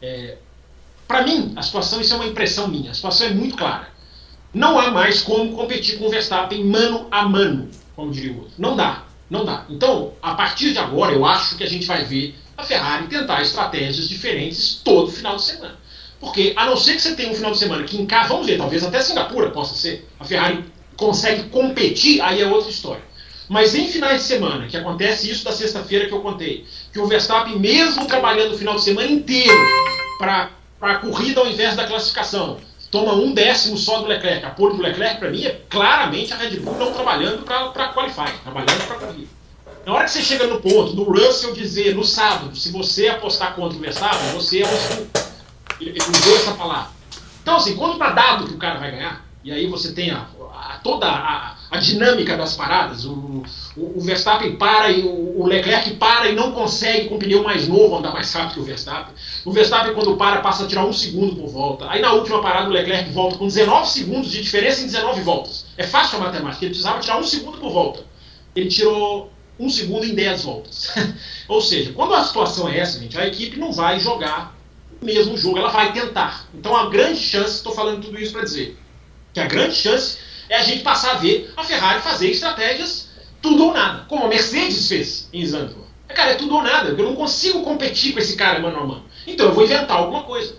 [0.00, 0.36] É,
[1.08, 3.88] Para mim, a situação, isso é uma impressão minha, a situação é muito clara.
[4.54, 7.68] Não há mais como competir com o Verstappen mano a mano,
[8.00, 8.54] como diria o outro.
[8.56, 9.66] Não dá, não dá.
[9.68, 13.42] Então, a partir de agora, eu acho que a gente vai ver a Ferrari tentar
[13.42, 15.76] estratégias diferentes todo final de semana.
[16.18, 18.46] Porque, a não ser que você tenha um final de semana que em casa, vamos
[18.46, 20.64] ver, talvez até Singapura possa ser, a Ferrari
[20.96, 23.02] consegue competir, aí é outra história.
[23.48, 27.06] Mas em finais de semana, que acontece isso da sexta-feira que eu contei, que o
[27.06, 29.66] Verstappen, mesmo trabalhando o final de semana inteiro
[30.18, 32.58] para a corrida ao invés da classificação,
[32.90, 34.44] toma um décimo só do Leclerc.
[34.44, 38.32] A pole do Leclerc, para mim, é claramente a Red Bull não trabalhando para qualify,
[38.42, 39.28] trabalhando para corrida.
[39.86, 43.54] Na hora que você chega no ponto do Russell dizer no sábado, se você apostar
[43.54, 45.30] contra o Verstappen, você é um
[45.80, 46.90] ele, usou essa palavra.
[47.42, 50.26] Então, assim, quando está dado que o cara vai ganhar, e aí você tem a,
[50.54, 53.42] a, toda a, a, dinâmica das paradas, o,
[53.76, 57.42] o, o Verstappen para e o, o, Leclerc para e não consegue com o pneu
[57.42, 59.14] mais novo andar mais rápido que o Verstappen.
[59.44, 61.90] O Verstappen, quando para, passa a tirar um segundo por volta.
[61.90, 65.66] Aí na última parada o Leclerc volta com 19 segundos de diferença em 19 voltas.
[65.76, 68.04] É fácil a matemática, ele precisava tirar um segundo por volta.
[68.54, 70.92] Ele tirou um segundo em 10 voltas.
[71.46, 74.58] Ou seja, quando a situação é essa, gente, a equipe não vai jogar
[75.02, 76.46] mesmo jogo, ela vai tentar.
[76.54, 78.76] Então a grande chance, estou falando tudo isso para dizer,
[79.32, 80.18] que a grande chance
[80.50, 83.08] é a gente passar a ver a Ferrari fazer estratégias
[83.40, 85.88] tudo ou nada, como a Mercedes fez em Zandvoort.
[86.08, 89.04] Cara, é tudo ou nada, eu não consigo competir com esse cara mano a mano.
[89.26, 90.54] Então eu vou inventar alguma coisa.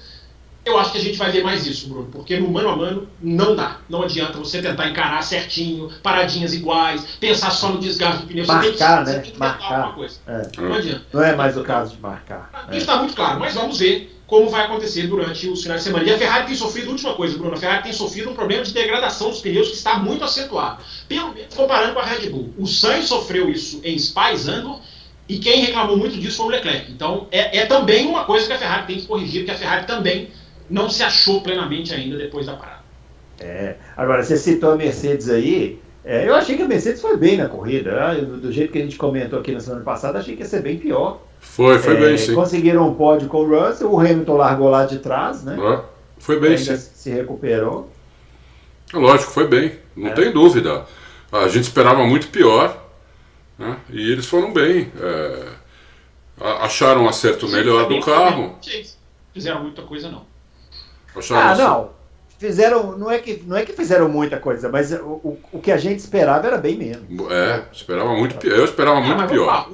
[0.64, 3.08] Eu acho que a gente vai ver mais isso, Bruno, porque no mano a mano
[3.20, 3.78] não dá.
[3.90, 8.46] Não adianta você tentar encarar certinho, paradinhas iguais, pensar só no desgaste do pneu.
[8.46, 9.20] Marcar, você tem que, né?
[9.20, 9.76] Tem que marcar.
[9.76, 10.20] alguma coisa.
[10.28, 10.62] É.
[10.62, 11.06] Não adianta.
[11.12, 12.68] Não é mais o caso de marcar.
[12.70, 12.98] Isso está é.
[13.00, 16.06] muito claro, mas vamos ver como vai acontecer durante os finais de semana.
[16.06, 18.74] E a Ferrari tem sofrido, última coisa, Bruno, a Ferrari tem sofrido um problema de
[18.74, 20.82] degradação dos pneus que está muito acentuado.
[21.06, 22.54] Pelo menos comparando com a Red Bull.
[22.58, 24.38] O Sainz sofreu isso em Spa e
[25.28, 26.90] e quem reclamou muito disso foi o Leclerc.
[26.90, 29.86] Então é, é, também uma coisa que a Ferrari tem que corrigir, porque a Ferrari
[29.86, 30.30] também
[30.70, 32.84] não se achou plenamente ainda depois da parada.
[33.38, 37.36] É, agora, você citou a Mercedes aí, é, eu achei que a Mercedes foi bem
[37.36, 38.14] na corrida.
[38.14, 38.22] Né?
[38.22, 40.78] Do jeito que a gente comentou aqui na semana passada, achei que ia ser bem
[40.78, 41.20] pior.
[41.42, 42.34] Foi, foi é, bem, sim.
[42.34, 45.58] Conseguiram um pódio com o Russell, o Hamilton largou lá de trás, né?
[45.60, 45.82] É,
[46.18, 46.92] foi bem, Ainda sim.
[46.94, 47.90] Se recuperou.
[48.94, 50.14] Lógico, foi bem, não é.
[50.14, 50.86] tem dúvida.
[51.32, 52.78] A gente esperava muito pior,
[53.58, 53.78] né?
[53.90, 54.92] E eles foram bem.
[55.00, 55.48] É,
[56.62, 58.58] acharam um acerto melhor do carro.
[59.34, 60.26] Fizeram muita coisa, não.
[61.16, 61.90] Acharam ah, não.
[62.38, 65.72] Fizeram, não é, que, não é que fizeram muita coisa, mas o, o, o que
[65.72, 67.04] a gente esperava era bem menos.
[67.32, 68.58] É, esperava muito pior.
[68.58, 69.70] Eu esperava ah, muito pior.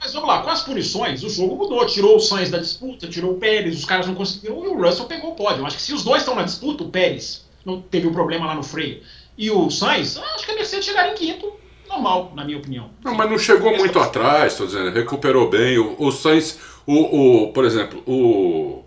[0.00, 1.84] Mas vamos lá, com as punições, o jogo mudou.
[1.84, 5.04] Tirou o Sainz da disputa, tirou o Pérez, os caras não conseguiram, e o Russell
[5.04, 5.64] pegou o pódio.
[5.66, 8.54] Acho que se os dois estão na disputa, o Pérez não teve um problema lá
[8.54, 9.02] no freio,
[9.36, 11.52] e o Sainz, acho que a Mercedes chegaria em quinto,
[11.86, 12.90] normal, na minha opinião.
[13.04, 15.78] Não, mas não chegou muito atrás, estou dizendo, recuperou bem.
[15.78, 18.82] O, o Sainz, o, o, por exemplo, o,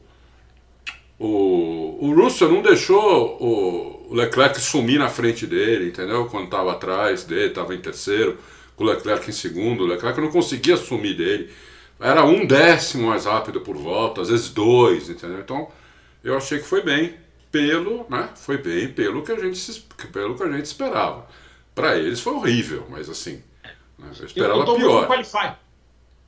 [1.19, 6.25] o, o Russell não deixou o Leclerc sumir na frente dele, entendeu?
[6.25, 8.37] Quando estava atrás dele, estava em terceiro
[8.75, 9.83] com o Leclerc em segundo.
[9.83, 11.53] O Leclerc não conseguia assumir dele.
[11.99, 15.39] Era um décimo mais rápido por volta, às vezes dois, entendeu?
[15.39, 15.69] Então
[16.23, 17.15] eu achei que foi bem
[17.51, 18.29] pelo, né?
[18.35, 21.27] Foi bem pelo que a gente, pelo que a gente esperava.
[21.75, 23.41] Para eles foi horrível, mas assim,
[23.97, 24.11] né?
[24.19, 25.07] eu esperava eu, eu pior.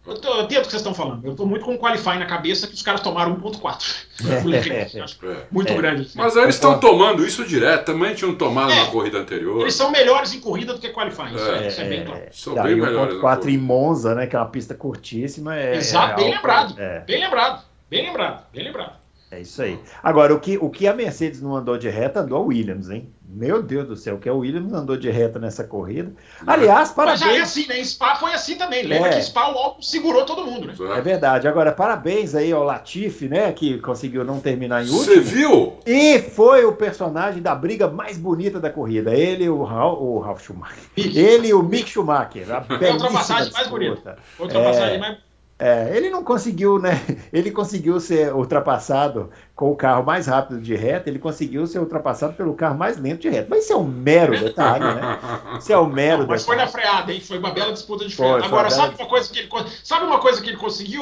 [0.08, 1.26] Eu, tô, eu entendo o que vocês estão falando.
[1.26, 4.06] Eu estou muito com o Qualify na cabeça que os caras tomaram 1.4.
[4.26, 5.46] É.
[5.52, 5.76] muito É.
[5.76, 6.10] grande.
[6.16, 8.80] Mas aí eles estão tomando isso direto, também tinham tomado É.
[8.82, 9.62] na corrida anterior.
[9.62, 11.34] Eles são melhores em corrida do que Qualify.
[11.36, 12.22] Isso é, É, isso é bem claro.
[12.32, 13.58] São bem melhores ponto na 4 em.
[13.58, 14.28] Monza, né?
[14.28, 15.56] Que é uma pista curtíssima.
[15.58, 16.80] É, Exato, é bem lembrado.
[16.80, 17.64] É, Bem lembrado.
[17.90, 18.44] Bem lembrado.
[18.54, 18.94] Bem lembrado.
[19.32, 19.80] é isso aí.
[20.04, 23.10] Agora, o que, o que a Mercedes não andou de reta, andou a Williams, hein?
[23.36, 26.14] Meu Deus do céu, o que a Williams andou de reta nessa corrida.
[26.48, 27.44] Aliás, Mas já é parabéns.
[27.44, 27.84] assim, né?
[27.84, 28.84] Spa foi assim também.
[28.84, 29.16] Lembra É.
[29.18, 30.74] que Spa o álbum segurou todo mundo, né?
[30.98, 31.46] É verdade.
[31.46, 33.52] Agora, parabéns aí ao Latifi, né?
[33.52, 35.26] Que conseguiu não terminar em Você último.
[35.26, 35.74] viu?
[35.86, 39.14] E foi o personagem da briga mais bonita da corrida.
[39.14, 40.78] Ele e o Ralf, o Ralf Schumacher.
[40.96, 41.18] Mick.
[41.20, 42.46] Ele e o Mick Schumacher.
[42.50, 44.18] A É a ultrapassagem mais bonita.
[44.40, 44.98] Ultrapassagem É.
[45.00, 45.25] mais.
[45.58, 47.00] É, ele não conseguiu, né?
[47.32, 52.34] Ele conseguiu ser ultrapassado com o carro mais rápido de reta, ele conseguiu ser ultrapassado
[52.34, 53.48] pelo carro mais lento de reta.
[53.50, 55.18] Mas isso é um mero detalhe, né?
[55.58, 56.84] Isso é um mero Não, mas foi na detalhe.
[56.86, 57.22] freada, hein?
[57.22, 58.44] Foi uma bela disputa de Foi, freada.
[58.44, 59.50] foi Agora, sabe bela- uma coisa que ele
[59.82, 61.02] sabe uma coisa que ele conseguiu,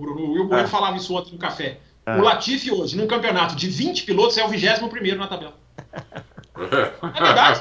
[0.00, 0.20] Bruno?
[0.22, 0.68] O Will Bueno Ah.
[0.68, 1.78] falava isso ontem no café.
[2.06, 2.16] Ah.
[2.16, 5.52] O Latifi hoje, num campeonato de 20 pilotos, é o 21 primeiro na tabela.
[6.62, 7.60] É verdade.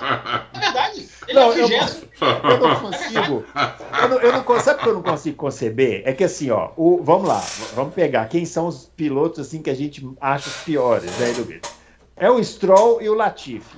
[0.54, 1.10] É verdade.
[1.28, 3.46] Ele Não, é eu- 20 Eu não consigo.
[4.02, 4.66] Eu não, eu não consigo.
[4.66, 6.02] Sabe o que eu não consigo conceber?
[6.06, 7.42] É que assim, ó, o, vamos lá,
[7.76, 11.60] vamos pegar quem são os pilotos assim que a gente acha os piores, né, do.
[12.18, 13.78] É o Stroll e o Latifi.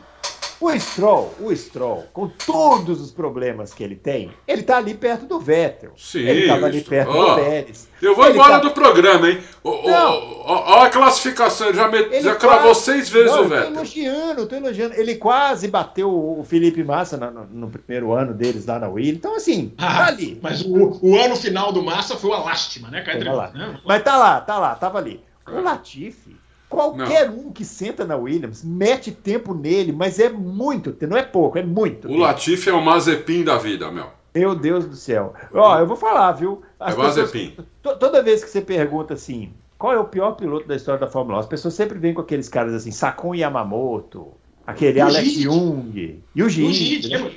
[0.62, 5.26] O Stroll, o Stroll, com todos os problemas que ele tem, ele tá ali perto
[5.26, 5.92] do Vettel.
[5.98, 7.90] Sim, ele tava ali perto Ó, do Pérez.
[8.00, 9.42] Eu vou Ele embora tá- do programa, hein?
[9.64, 13.50] Ó a classificação, ele já, me- Ele já cravou quase- seis vezes Não, o eu
[13.50, 13.74] tô Vettel.
[13.74, 14.94] elogiando, tô elogiando.
[14.96, 19.18] Ele quase bateu o Felipe Massa na- no, no primeiro ano deles lá na Williams.
[19.18, 20.40] Então, assim, tá Ah, ali.
[20.42, 23.36] Mas o, o ano final do Massa foi uma lástima, né, Caetano?
[23.54, 23.80] Né?
[23.86, 25.24] Mas tá lá, tá lá, tava ali.
[25.48, 26.36] O Latifi,
[26.72, 31.58] qualquer um que senta na Williams, mete tempo nele, mas é muito, não é pouco,
[31.60, 32.08] é muito.
[32.08, 34.08] O Latifi é o Mazepin da vida, meu.
[34.34, 35.34] Meu Deus do céu.
[35.54, 36.62] Ó, eu vou falar, viu?
[36.80, 37.58] É Mazepin.
[37.84, 41.08] to- toda vez que você pergunta assim, qual é o pior piloto da história da
[41.08, 44.30] Fórmula 1, as pessoas sempre vêm com aqueles caras assim, Sakun Yamamoto,
[44.66, 45.44] aquele E o Alex Gide.
[45.44, 46.74] Jung, e o O Gide.
[46.74, 47.32] Gide, né?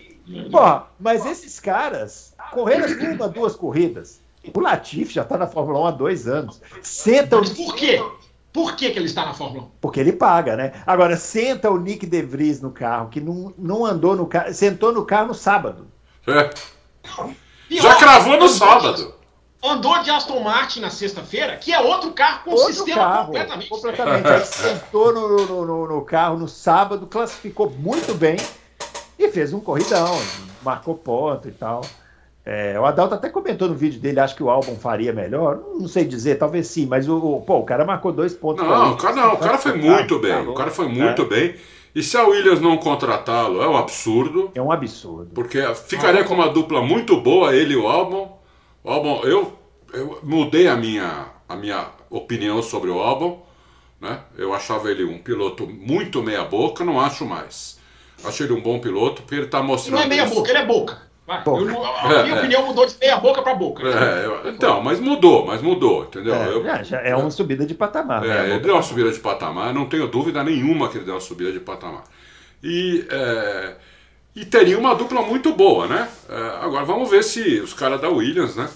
[0.50, 4.20] Porra, mas esses caras correram uma, duas corridas.
[4.54, 6.60] O Latifi já tá na Fórmula 1 há dois anos.
[6.82, 8.00] Senta o Mas por quê?
[8.54, 9.70] Por que, que ele está na Fórmula 1?
[9.80, 10.72] Porque ele paga, né?
[10.86, 14.92] Agora, senta o Nick De Vries no carro, que não, não andou no carro, sentou
[14.92, 15.88] no carro no sábado.
[16.26, 16.48] É.
[17.68, 19.12] Pior, Já cravou no sábado.
[19.62, 23.68] Andou de Aston Martin na sexta-feira, que é outro carro com Outro sistema carro, completamente.
[23.68, 24.26] completamente.
[24.28, 28.36] Aí sentou no, no, no- no carro no sábado, classificou muito bem
[29.18, 30.16] e fez um corridão,
[30.62, 31.80] marcou ponto e tal.
[32.46, 35.60] É, o Adalto até comentou no vídeo dele, acho que o álbum faria melhor.
[35.78, 38.62] Não sei dizer, talvez sim, mas o, pô, o cara marcou dois pontos.
[38.62, 40.46] Não, o cara, não, o cara foi muito bem.
[40.46, 41.54] O cara foi muito bem.
[41.94, 44.50] E se a Williams não contratá-lo, é um absurdo.
[44.54, 45.30] É um absurdo.
[45.32, 48.28] Porque ficaria com uma dupla muito boa, ele e o álbum.
[48.82, 49.56] O álbum, eu,
[49.92, 53.38] eu mudei a minha, a minha opinião sobre o álbum.
[54.00, 54.18] Né?
[54.36, 57.78] Eu achava ele um piloto muito meia-boca, não acho mais.
[58.22, 59.96] Acho ele um bom piloto, porque ele está mostrando.
[59.96, 60.34] Não é meia isso.
[60.34, 61.13] boca, ele é boca.
[61.26, 61.62] Vai, Boca.
[61.72, 62.38] eu a minha É, é.
[62.38, 63.82] opinião mudou de meia boca para boca.
[63.82, 66.34] É, eu- então, mas mudou, mas mudou, entendeu?
[66.34, 68.22] É, Eu- já- já é uma subida de patamar.
[68.24, 68.50] É, né?
[68.50, 71.50] ele deu uma subida de patamar, não tenho dúvida nenhuma que ele deu uma subida
[71.50, 72.04] de patamar.
[72.62, 73.74] E, é,
[74.36, 76.08] e teria uma dupla muito boa, né?
[76.28, 78.68] É, agora vamos ver se os caras da Williams, né?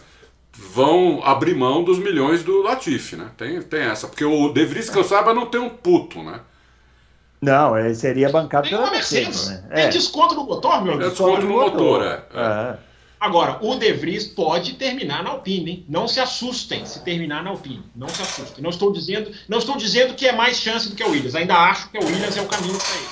[0.54, 3.26] Vão abrir mão dos milhões do Latifi, né?
[3.36, 6.40] Tem, tem essa, porque o De Vries, que eu saiba, não tem um puto, né?
[7.40, 9.48] Não, ele seria bancado Tem pela uma Mercedes.
[9.48, 9.62] né?
[9.74, 11.10] Tem desconto no motor, meu É amigo.
[11.10, 12.22] desconto no motor, é.
[12.34, 12.40] é.
[12.40, 12.78] É.
[13.20, 15.86] Agora, o De Vries pode terminar na Alpine, hein?
[15.88, 17.82] Não se assustem se terminar na Alpine.
[17.96, 18.62] Não se assustem.
[18.62, 21.34] Não estou dizendo, não estou dizendo que é mais chance do que a Williams.
[21.34, 23.06] Ainda acho que a Williams é o caminho para ele.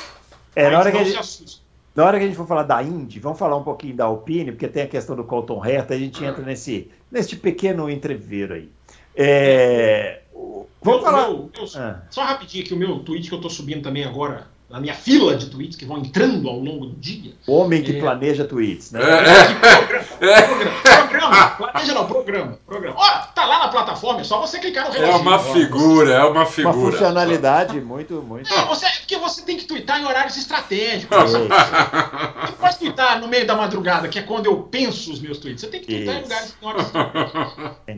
[0.55, 1.61] É, na hora, que não a se gente, assustem.
[1.95, 4.53] na hora que a gente for falar da Indy, vamos falar um pouquinho da Alpine,
[4.53, 8.69] porque tem a questão do Colton Herta, a gente entra nesse, nesse pequeno entreveiro aí.
[9.17, 11.29] É, o- vamos Meu- falar.
[11.29, 12.03] meu- meu- Ah.
[12.11, 15.37] Só rapidinho aqui o meu tweet que eu estou subindo também agora, na minha fila
[15.37, 17.33] de tweets que vão entrando ao longo do dia.
[17.47, 18.01] Homem que É.
[18.01, 19.01] planeja tweets, né?
[19.03, 22.97] É, Programa, programa, planeja não, programa, programa.
[22.99, 25.21] Ó, tá lá na plataforma, é só você clicar no é reloginho.
[25.23, 26.75] uma figura, é uma Uma figura.
[26.75, 28.53] funcionalidade muito, muito.
[28.53, 31.17] É, você, porque você tem que twittar em horários estratégicos.
[31.17, 31.49] Você Isso.
[31.49, 35.61] não pode twittar no meio da madrugada, que é quando eu penso os meus tweets.
[35.61, 36.29] Você tem que twittar em Isso.
[36.29, 36.93] lugares em horas.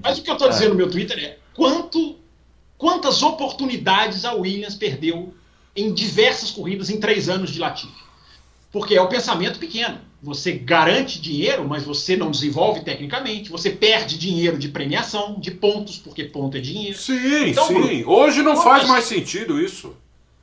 [0.03, 2.16] Mas o que eu estou dizendo no meu Twitter é quanto,
[2.79, 5.35] quantas oportunidades a Williams perdeu
[5.76, 7.93] em diversas corridas em três anos de Latifi.
[8.72, 9.99] Porque é o pensamento pequeno.
[10.22, 13.51] Você garante dinheiro, mas você não desenvolve tecnicamente.
[13.51, 16.99] Você perde dinheiro de premiação, de pontos, porque ponto é dinheiro.
[16.99, 17.74] Sim, Então, sim.
[17.74, 19.95] Bruno, Hoje não faz mais sentido isso.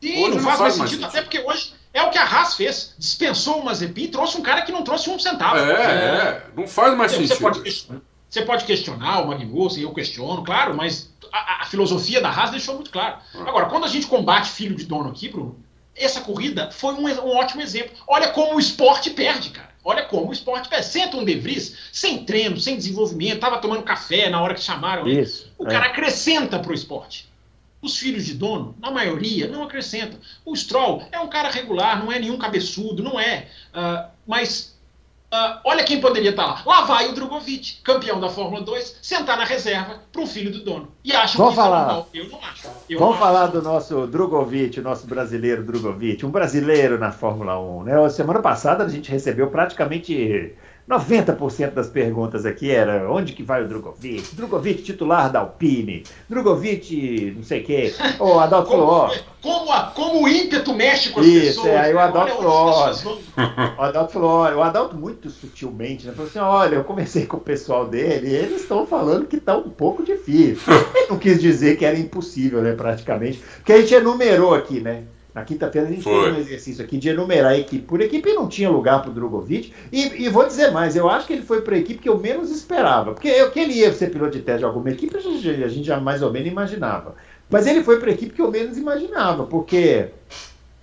[0.02, 1.06] Sim, Hoje não faz, faz mais mais sentido, sentido.
[1.06, 2.96] até porque hoje é o que a Haas fez.
[2.98, 5.58] Dispensou o Mazepin e trouxe um cara que não trouxe um centavo.
[5.58, 6.44] É, é.
[6.56, 7.42] Não faz mais Você sentido.
[7.42, 8.02] pode, isso.
[8.30, 12.76] Você pode questionar o Magnussen, eu questiono, claro, mas a, a filosofia da Haas deixou
[12.76, 13.18] muito claro.
[13.34, 15.60] Agora, quando a gente combate filho de dono aqui, Bruno,
[15.96, 17.92] essa corrida foi um, um, ótimo exemplo.
[18.08, 19.70] Olha como o esporte perde, cara.
[19.84, 20.86] Olha como o esporte perde.
[20.86, 25.08] Senta um De Vries, sem treino, sem desenvolvimento, tava tomando café na hora que chamaram.
[25.08, 25.52] Isso.
[25.58, 25.72] O é.
[25.72, 27.30] cara acrescenta pro esporte.
[27.82, 30.20] Os filhos de dono, na maioria, não acrescentam.
[30.44, 33.48] O Stroll é um cara regular, não é nenhum cabeçudo, não é.
[33.74, 34.75] Uh, mas
[35.36, 36.62] Uh, olha quem poderia estar lá.
[36.66, 40.64] Lá vai o Drogovic, campeão da Fórmula 2, sentar na reserva para um filho do
[40.64, 40.88] dono.
[41.04, 41.78] E acha Vamos que falar.
[41.78, 42.10] é normal.
[42.14, 42.68] Eu não acho.
[42.90, 43.52] Eu Vamos não falar acho.
[43.54, 47.84] do nosso Drogovic, o nosso brasileiro Drogovic, um brasileiro na Fórmula 1.
[47.84, 48.10] Né?
[48.10, 50.54] Semana passada a gente recebeu praticamente
[50.88, 54.36] 90% das perguntas aqui era onde que vai o Drogovic?
[54.36, 57.94] Drogovic titular da Alpine, Drogovic não sei o quê.
[58.20, 61.68] O Adalto Como, falou, ó, como, a- como o ímpeto mexe com as Isso, pessoas.
[61.68, 62.00] é, aí o?
[62.00, 62.92] Adalto falou, ó,
[63.78, 66.14] o Adalto falou, olha, o Adalto muito sutilmente, né?
[66.14, 69.58] Falou assim, olha, eu conversei com o pessoal dele e eles estão falando que tá
[69.58, 70.72] um pouco difícil.
[70.96, 73.42] Ele não quis dizer que era impossível, né, praticamente.
[73.58, 75.04] Porque a gente enumerou aqui, né?
[75.36, 76.24] Na quinta-feira a gente Foi.
[76.24, 79.14] fez um exercício aqui de enumerar equipe por equipe e não tinha lugar para o
[79.14, 79.74] Drogovic.
[79.92, 82.18] E, e vou dizer mais, eu acho que ele foi para a equipe que eu
[82.18, 83.12] menos esperava.
[83.12, 85.68] Porque eu, que ele ia ser piloto de teste de alguma equipe, a gente, a
[85.68, 87.16] gente já mais ou menos imaginava.
[87.50, 90.08] Mas ele foi para a equipe que eu menos imaginava, porque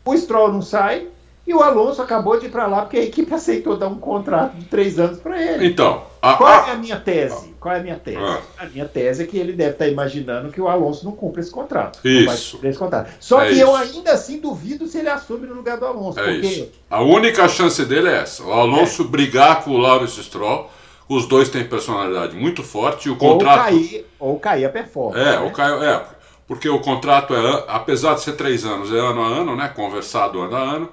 [0.04, 1.08] o Stroll não sai
[1.52, 4.54] e o Alonso acabou de ir para lá porque a equipe aceitou dar um contrato
[4.56, 5.66] de três anos para ele.
[5.66, 7.52] Então, a, Qual a- é a minha tese?
[7.60, 8.18] Qual é a minha tese?
[8.18, 8.40] Ah.
[8.58, 11.50] A minha tese é que ele deve estar imaginando que o Alonso não cumpre esse
[11.50, 11.98] contrato.
[12.04, 12.58] Isso.
[12.62, 13.10] Esse contrato.
[13.20, 13.62] Só É que isso.
[13.62, 16.18] eu ainda assim duvido se ele assume no lugar do Alonso.
[16.18, 16.70] é porque isso.
[16.90, 18.42] A única chance dele é essa.
[18.42, 20.68] O Alonso brigar com o Lawrence Stroll.
[21.08, 23.64] Os dois têm personalidade muito forte e o ou contrato.
[23.64, 25.20] cair, ou cair a performance.
[25.20, 25.38] É, né?
[25.40, 26.02] o Caio, é,
[26.46, 29.68] porque o contrato é, apesar de ser três anos, é ano a ano, né?
[29.74, 30.88] Conversado ano a ano.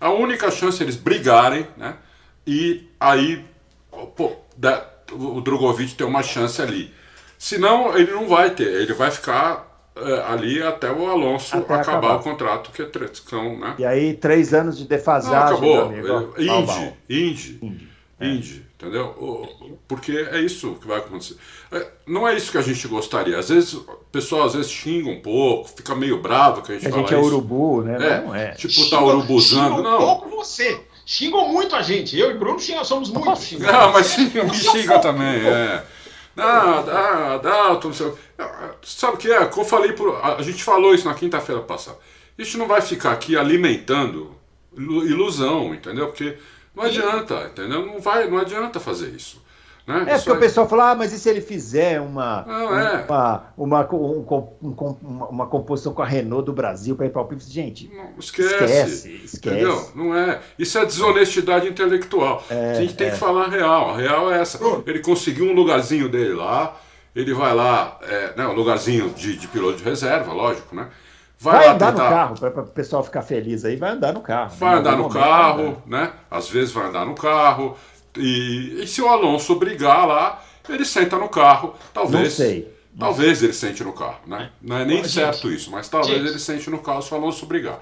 [0.00, 1.94] A única chance é eles brigarem, né?
[2.46, 3.44] E aí,
[4.16, 6.92] pô, da- o Drogovic tem uma chance ali.
[7.38, 11.80] Senão, ele não vai ter, ele vai ficar é, ali até o Alonso Até acabar,
[11.98, 12.14] acabar.
[12.16, 13.76] o contrato, que é são, né?
[13.78, 15.80] E aí, três anos de Não, defasagem, meu acabou.
[15.82, 16.34] amigo.
[16.36, 16.40] ó.
[16.40, 16.92] Indy.
[17.08, 17.88] Indy, Indy.
[18.20, 19.78] Indy, entendeu?
[19.88, 21.36] Porque é isso que vai acontecer.
[21.72, 23.38] É, Não é isso que a gente gostaria.
[23.38, 23.80] Às vezes, o
[24.12, 27.14] pessoal às vezes xinga um pouco, fica meio bravo que a gente A fala gente
[27.14, 27.28] é isso.
[27.28, 27.94] urubu, né?
[27.96, 28.50] É, não é.
[28.52, 29.64] tipo, tá Xingam- urubuzando.
[29.76, 30.80] xingam um Não, pouco você.
[31.06, 32.18] Xingam muito a gente.
[32.18, 33.78] Eu e Bruno xingam, somos muito xingados.
[33.78, 35.46] não mas xinga, me xinga também.
[35.46, 35.84] É.
[36.36, 38.06] Não, dá, dá, não sei.
[38.06, 38.18] o-
[38.82, 39.44] Sabe o que é?
[39.46, 41.96] Como eu falei, pro- a gente falou isso na quinta-feira passada.
[42.38, 44.34] A gente não vai ficar aqui alimentando
[44.76, 46.06] ilu- ilusão, entendeu?
[46.08, 46.36] Porque
[46.74, 47.86] não adianta, entendeu?
[47.86, 49.42] Não, vai, não adianta fazer isso.
[49.86, 50.06] Né?
[50.08, 52.78] É Isso porque o aí- pessoal fala, ah, mas e se ele fizer uma, Não,
[52.78, 53.04] é.
[53.06, 54.26] uma, uma, um
[54.62, 57.50] um uma, uma composição com a Renault do Brasil para ir para o Pips?
[57.50, 58.54] Gente, Não, esquece.
[58.54, 59.36] esquece, esquece.
[59.36, 59.90] Entendeu?
[59.94, 60.40] Não é.
[60.58, 62.42] Isso é desonestidade intelectual.
[62.48, 63.10] a gente tem é.
[63.10, 63.90] que falar a real.
[63.90, 64.58] A real é essa.
[64.86, 66.74] Ele conseguiu um lugarzinho dele lá.
[67.14, 70.88] Ele vai lá, é, né, um lugarzinho de, de piloto de reserva, lógico, né?
[71.44, 72.04] Vai, Vai lá andar tentar.
[72.04, 74.56] no carro, para o pessoal ficar feliz aí, vai andar no carro.
[74.56, 75.82] Vai Em andar no momento vai carro, andar.
[75.86, 76.12] né?
[76.30, 77.76] Às vezes vai andar no carro.
[78.16, 81.74] E, e se o Alonso brigar lá, ele senta no carro.
[81.92, 82.22] Talvez.
[82.24, 82.74] Não sei.
[82.98, 84.50] Talvez ele sente no carro, né?
[84.62, 86.28] Não é nem certo gente, isso, mas talvez gente.
[86.30, 87.80] ele sente no carro se o Alonso brigar.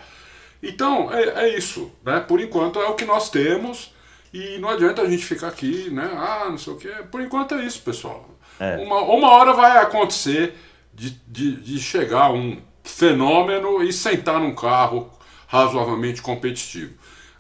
[0.63, 2.21] Então, é, é isso, né?
[2.21, 3.93] Por enquanto é o que nós temos
[4.33, 6.11] e não adianta a gente ficar aqui, né?
[6.17, 6.89] Ah, não sei o quê.
[7.11, 8.27] Por enquanto é isso, pessoal.
[8.59, 8.77] É.
[8.77, 10.55] Uma, uma hora vai acontecer
[10.95, 15.11] de, de, de chegar um fenômeno e sentar num carro
[15.47, 16.95] razoavelmente competitivo.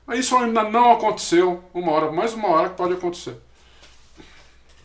[0.07, 1.62] Mas isso ainda não aconteceu.
[1.72, 3.36] Uma hora, mais uma hora que pode acontecer.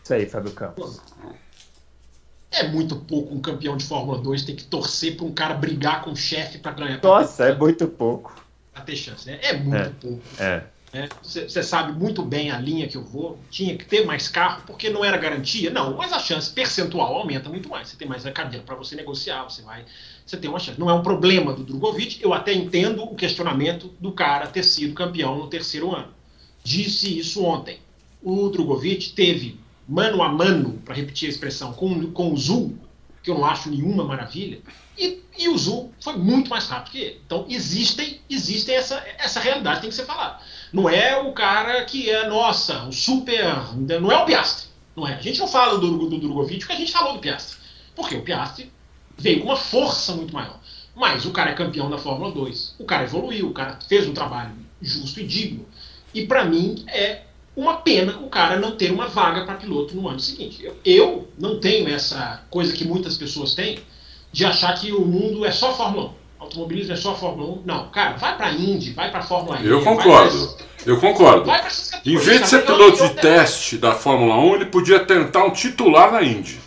[0.04, 1.02] Isso aí, Fábio Campos.
[2.52, 6.02] É muito pouco um campeão de Fórmula 2 ter que torcer para um cara brigar
[6.04, 7.00] com o chefe para ganhar.
[7.02, 8.34] pra Nossa, ter- é muito pouco.
[8.74, 9.28] pra ter chance.
[9.28, 9.38] né?
[9.42, 9.90] É muito É.
[9.90, 10.22] pouco.
[10.40, 10.64] É.
[11.22, 13.38] Você sabe muito bem a linha que eu vou.
[13.52, 15.70] Tinha que ter mais carro, porque não era garantia.
[15.70, 17.90] Não, mas a chance percentual aumenta muito mais.
[17.90, 19.86] Você tem mais cadeira para você negociar, você vai.
[20.26, 20.80] Você tem uma chance.
[20.80, 22.24] Não é um problema do Drogovic.
[22.24, 26.14] Eu até entendo o questionamento do cara ter sido campeão no terceiro ano.
[26.64, 27.80] Disse isso ontem.
[28.22, 32.78] O Drogovic teve mano a mano, para repetir a expressão, com, com o Zul,
[33.24, 34.60] que eu não acho nenhuma maravilha,
[34.98, 37.22] e, e o Zul foi muito mais rápido que ele.
[37.26, 40.40] Então existem, existem essa, essa realidade tem que ser falada.
[40.72, 43.74] Não é o cara que é, nossa, o super.
[44.02, 44.68] Não é o Piastri.
[44.96, 45.14] Não é.
[45.14, 47.58] A gente não fala do, do Drogovic porque a gente falou do Piastri.
[47.96, 48.72] Porque o Piastri
[49.18, 50.60] veio com uma força muito maior.
[50.96, 52.76] Mas o cara é campeão da Fórmula 2.
[52.80, 54.52] O cara evoluiu, o cara fez um trabalho
[54.82, 55.66] justo e digno.
[56.14, 57.22] E para mim é
[57.56, 60.64] uma pena o cara não ter uma vaga para piloto no ano seguinte.
[60.64, 63.80] Eu, eu não tenho essa coisa que muitas pessoas têm
[64.32, 66.14] de achar que o mundo é só Fórmula 1.
[66.40, 67.64] Automobilismo é só Fórmula 1.
[67.66, 69.68] Não, cara, vai para Indy, vai para Fórmula E.
[69.68, 70.48] Eu vai concordo.
[70.56, 71.52] pra- Eu concordo.
[72.06, 76.12] Em vez de ser piloto de teste da Fórmula 1, ele podia tentar um titular
[76.12, 76.60] na Indy.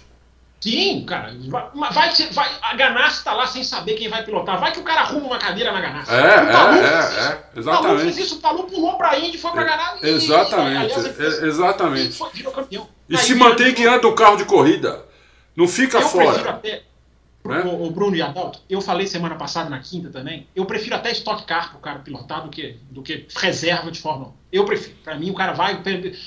[0.60, 1.32] Sim, cara.
[1.48, 4.60] Vai, vai, vai, a Ganassi tá lá sem saber quem vai pilotar.
[4.60, 6.12] Vai que o cara arruma uma cadeira na Ganassi.
[6.12, 7.58] É, é, Palu, é, é, exatamente.
[7.58, 10.06] O Palu fez isso, o Palu pulou pra Indy, foi pra Ganassi.
[10.06, 12.08] Exatamente, e, aliás, exatamente.
[12.10, 12.86] E foi, virou campeão.
[13.08, 15.02] E se mantém guiando o carro de corrida.
[15.56, 16.26] Não fica eu fora.
[16.32, 16.82] Prefiro até,
[17.44, 17.62] né?
[17.62, 21.10] o, o, Bruno e Adalto, eu falei semana passada, na quinta também, eu prefiro até
[21.12, 24.32] Stock Car pro cara pilotar do que, do que reserva de Fórmula 1.
[24.52, 24.96] Eu prefiro.
[25.04, 25.80] Para mim, o cara vai.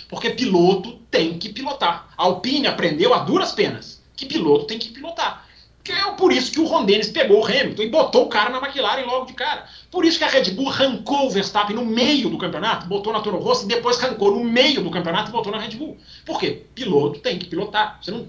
[0.10, 2.10] Porque piloto tem que pilotar.
[2.18, 5.43] A Alpine aprendeu a duras penas que piloto tem que pilotar.
[5.84, 8.50] Que é por isso que o Ron Dennis pegou o Hamilton e botou o cara
[8.50, 9.66] na McLaren logo de cara.
[9.92, 13.20] Por isso que a Red Bull arrancou o Verstappen no meio do campeonato, botou na
[13.20, 15.98] Toro Rosso e depois arrancou no meio do campeonato e botou na Red Bull.
[16.26, 16.64] Por quê?
[16.74, 18.00] Piloto tem que pilotar.
[18.02, 18.26] Você não,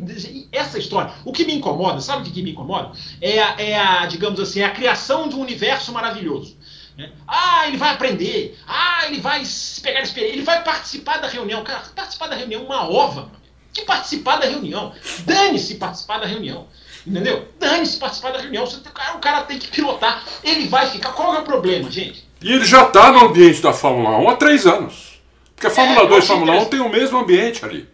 [0.51, 1.13] essa história.
[1.25, 2.91] O que me incomoda, sabe o que me incomoda?
[3.21, 6.57] É a, é a digamos assim, é a criação de um universo maravilhoso.
[6.97, 7.13] Né?
[7.27, 8.59] Ah, ele vai aprender.
[8.67, 9.43] Ah, ele vai
[9.83, 10.21] pegar experiência.
[10.21, 11.63] Ele vai participar da reunião.
[11.63, 13.31] Cara, participar da reunião é uma ova
[13.73, 14.93] que participar da reunião.
[15.25, 16.67] Dane-se participar da reunião.
[17.07, 17.49] Entendeu?
[17.61, 18.67] Dane-se participar da reunião.
[18.67, 18.79] Você,
[19.15, 20.25] o cara tem que pilotar.
[20.43, 21.13] Ele vai ficar.
[21.13, 22.25] Qual é o problema, gente?
[22.41, 25.21] E ele já está no ambiente da Fórmula 1 há três anos.
[25.55, 27.89] Porque a é, Fórmula é, 2 e a Fórmula 1 tem o mesmo ambiente ali.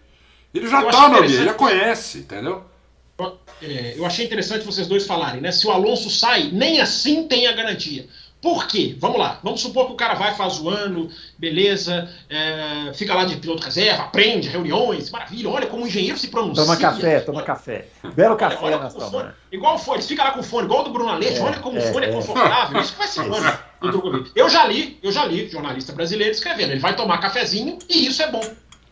[0.54, 2.64] Ele já está no ambiente, ele já conhece, entendeu?
[3.62, 5.52] É, eu achei interessante vocês dois falarem, né?
[5.52, 8.08] Se o Alonso sai, nem assim tem a garantia.
[8.40, 8.96] Por quê?
[8.98, 9.38] Vamos lá.
[9.42, 13.62] Vamos supor que o cara vai, faz o ano, beleza, é, fica lá de piloto
[13.62, 15.50] reserva, aprende, reuniões, maravilha.
[15.50, 16.64] Olha como o engenheiro se pronuncia.
[16.64, 17.88] Toma café, toma café.
[18.14, 20.84] Belo café olha, olha fone, Igual o fone, fica lá com o fone, igual o
[20.84, 22.80] do Bruno Aleixo, é, olha como o é, fone é, é confortável.
[22.80, 24.32] Isso que vai ser o ano do Drogovic.
[24.34, 28.22] Eu já li, eu já li, jornalista brasileiro escrevendo, ele vai tomar cafezinho e isso
[28.22, 28.42] é bom.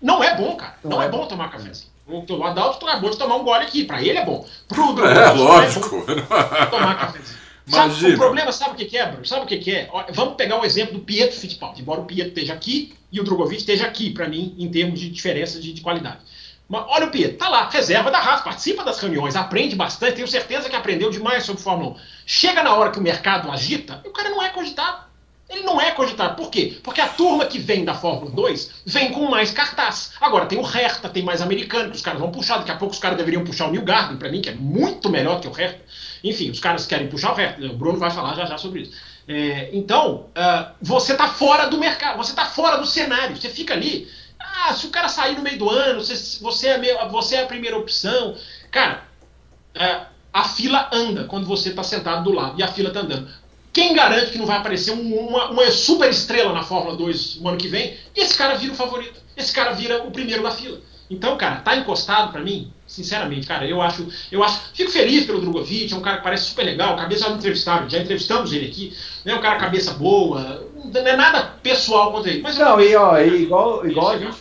[0.01, 0.74] Não é bom, cara.
[0.84, 1.90] Não, Não é, é bom tomar cafezinho.
[2.07, 3.84] O Adalto acabou de tomar um gole aqui.
[3.84, 4.46] Pra ele é bom.
[4.66, 6.05] Pro Drogovic, é, lógico.
[6.09, 7.47] É bom tomar cafezinho.
[7.70, 9.26] Sabe, o problema, sabe o que, que é, Bruno?
[9.26, 9.90] Sabe o que, que é?
[10.12, 13.60] Vamos pegar o exemplo do Pietro Fittipaldi, embora o Pietro esteja aqui e o Drogovic
[13.60, 16.18] esteja aqui, para mim, em termos de diferença de, de qualidade.
[16.68, 20.28] Mas olha o Pietro, tá lá, reserva da Haas, participa das reuniões, aprende bastante, tenho
[20.28, 21.96] certeza que aprendeu demais sobre Fórmula 1.
[22.26, 25.08] Chega na hora que o mercado agita, e o cara não é cogitado.
[25.48, 26.36] Ele não é cogitado.
[26.36, 26.78] Por quê?
[26.82, 30.12] Porque a turma que vem da Fórmula 2 vem com mais cartaz.
[30.20, 32.58] Agora tem o Hertha, tem mais americano, que os caras vão puxar.
[32.58, 35.08] Daqui a pouco os caras deveriam puxar o New Garden, para mim, que é muito
[35.08, 35.80] melhor que o Hertha.
[36.22, 37.66] Enfim, os caras querem puxar o Hertha.
[37.66, 38.92] O Bruno vai falar já já sobre isso.
[39.26, 43.36] É, então, uh, você está fora do mercado, você está fora do cenário.
[43.36, 44.08] Você fica ali.
[44.38, 47.46] Ah, se o cara sair no meio do ano, você, você, é, você é a
[47.46, 48.36] primeira opção.
[48.70, 49.04] Cara,
[49.76, 53.28] uh, a fila anda quando você está sentado do lado e a fila está andando.
[53.72, 57.48] Quem garante que não vai aparecer um, uma, uma super estrela na Fórmula 2 no
[57.48, 57.96] ano que vem?
[58.16, 59.20] E esse cara vira o favorito.
[59.36, 60.80] Esse cara vira o primeiro da fila.
[61.10, 65.41] Então, cara, tá encostado para mim, sinceramente, cara, eu acho, eu acho, fico feliz pelo
[65.41, 68.97] Drogovic, é um cara que parece super legal, cabeça já entrevistado, já entrevistamos ele aqui,
[69.24, 72.43] é um cara cabeça boa, não é nada pessoal contra ele.
[72.43, 74.39] Mas não, e ó, e igual, igual a gente,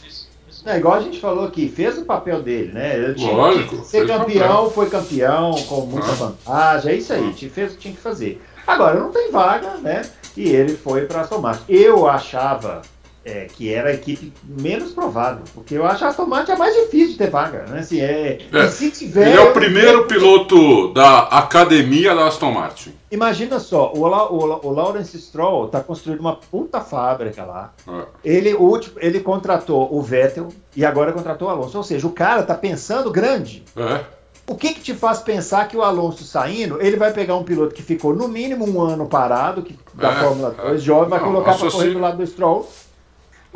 [0.66, 2.98] é, igual a gente falou aqui, fez o papel dele, né?
[2.98, 6.16] Eu tinha, Lógico, ser campeão, foi campeão, com muita ah.
[6.16, 7.50] vantagem, é isso aí, ah.
[7.50, 8.42] fez o que tinha que fazer.
[8.66, 10.10] Agora não tem vaga, né?
[10.36, 11.64] E ele foi para Martin.
[11.68, 12.82] Eu achava
[13.28, 16.74] é, que era a equipe menos provável, porque eu acho a Aston Martin é mais
[16.74, 17.80] difícil de ter vaga, né?
[17.80, 20.08] Assim, é, é se tiver, ele é o primeiro eu...
[20.08, 22.94] piloto da academia da Aston Martin.
[23.12, 27.74] Imagina só, o, o, o Lawrence Stroll está construindo uma puta fábrica lá.
[27.86, 28.06] É.
[28.24, 31.78] Ele, o último, ele contratou o Vettel e agora contratou o Alonso.
[31.78, 33.64] Ou seja, o cara está pensando grande.
[33.76, 34.04] É.
[34.50, 37.76] O que, que te faz pensar que o Alonso saindo, ele vai pegar um piloto
[37.76, 41.20] que ficou no mínimo um ano parado, que, da é, Fórmula 2, é, jovem, vai
[41.20, 42.70] colocar para correr do lado do Stroll?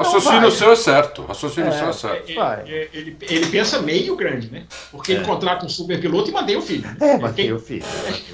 [0.04, 1.26] Raciocínio seu é certo.
[1.26, 2.30] Raciocínio é, seu é certo.
[2.30, 4.64] Ele, ele, ele, pensa meio grande, né?
[4.92, 5.16] Porque é.
[5.16, 6.90] ele contrata um super piloto e mantém o filho.
[7.00, 7.86] É, mantém o filho.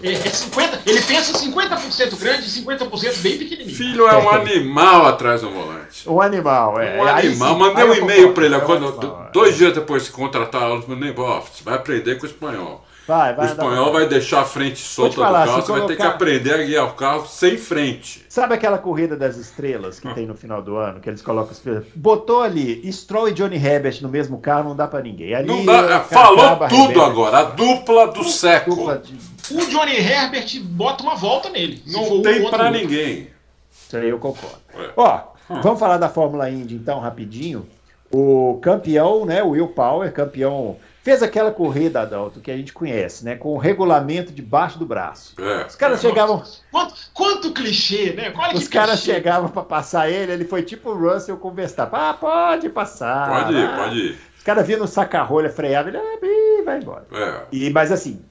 [0.03, 3.75] É, é 50, ele pensa 50% grande e 50% bem pequenininho.
[3.75, 6.09] Filho é um animal atrás do volante.
[6.09, 6.97] Um animal, é.
[6.97, 7.53] Um animal.
[7.53, 8.59] Sim, Mandei um e-mail para ele.
[8.61, 12.86] quando, dois dias depois de contratar, eu mandei, você vai aprender com o espanhol.
[13.07, 15.87] Vai, vai o espanhol vai deixar a frente solta falar, do carro, você colocar...
[15.87, 18.25] vai ter que aprender a guiar o carro sem frente.
[18.27, 21.57] Sabe aquela corrida das estrelas que tem no final do ano, que eles colocam as
[21.57, 21.85] estrelas?
[21.95, 25.33] Botou ali Stroll e Johnny Herbert no mesmo carro, não dá para ninguém.
[25.33, 28.75] Ali, não dá, é, falou tudo agora, a dupla do século.
[28.75, 29.17] Dupla de...
[29.55, 31.81] O Johnny Herbert bota uma volta nele.
[31.87, 33.29] Não tem para ninguém.
[33.71, 34.57] Isso aí eu concordo.
[34.75, 34.89] É.
[34.97, 35.61] Ó, hum.
[35.61, 37.65] vamos falar da Fórmula Indy então rapidinho.
[38.11, 40.75] O campeão, né, o Will Power, campeão
[41.07, 43.37] fez aquela corrida, Adalto, que a gente conhece, né?
[43.37, 45.41] Com o regulamento debaixo do braço.
[45.41, 46.43] É, Os caras é, chegavam.
[46.69, 48.33] Quanto, quanto, clichê, né?
[48.35, 51.97] Olha Os caras chegavam para passar ele, ele foi tipo o Russell com o Verstappen.
[51.97, 53.29] Ah, pode passar.
[53.29, 54.17] Pode ir, pode ir.
[54.37, 57.07] Os caras viam no saca-rolha, freava, ele ah, vai embora.
[57.13, 57.41] É.
[57.53, 58.21] E, mas assim,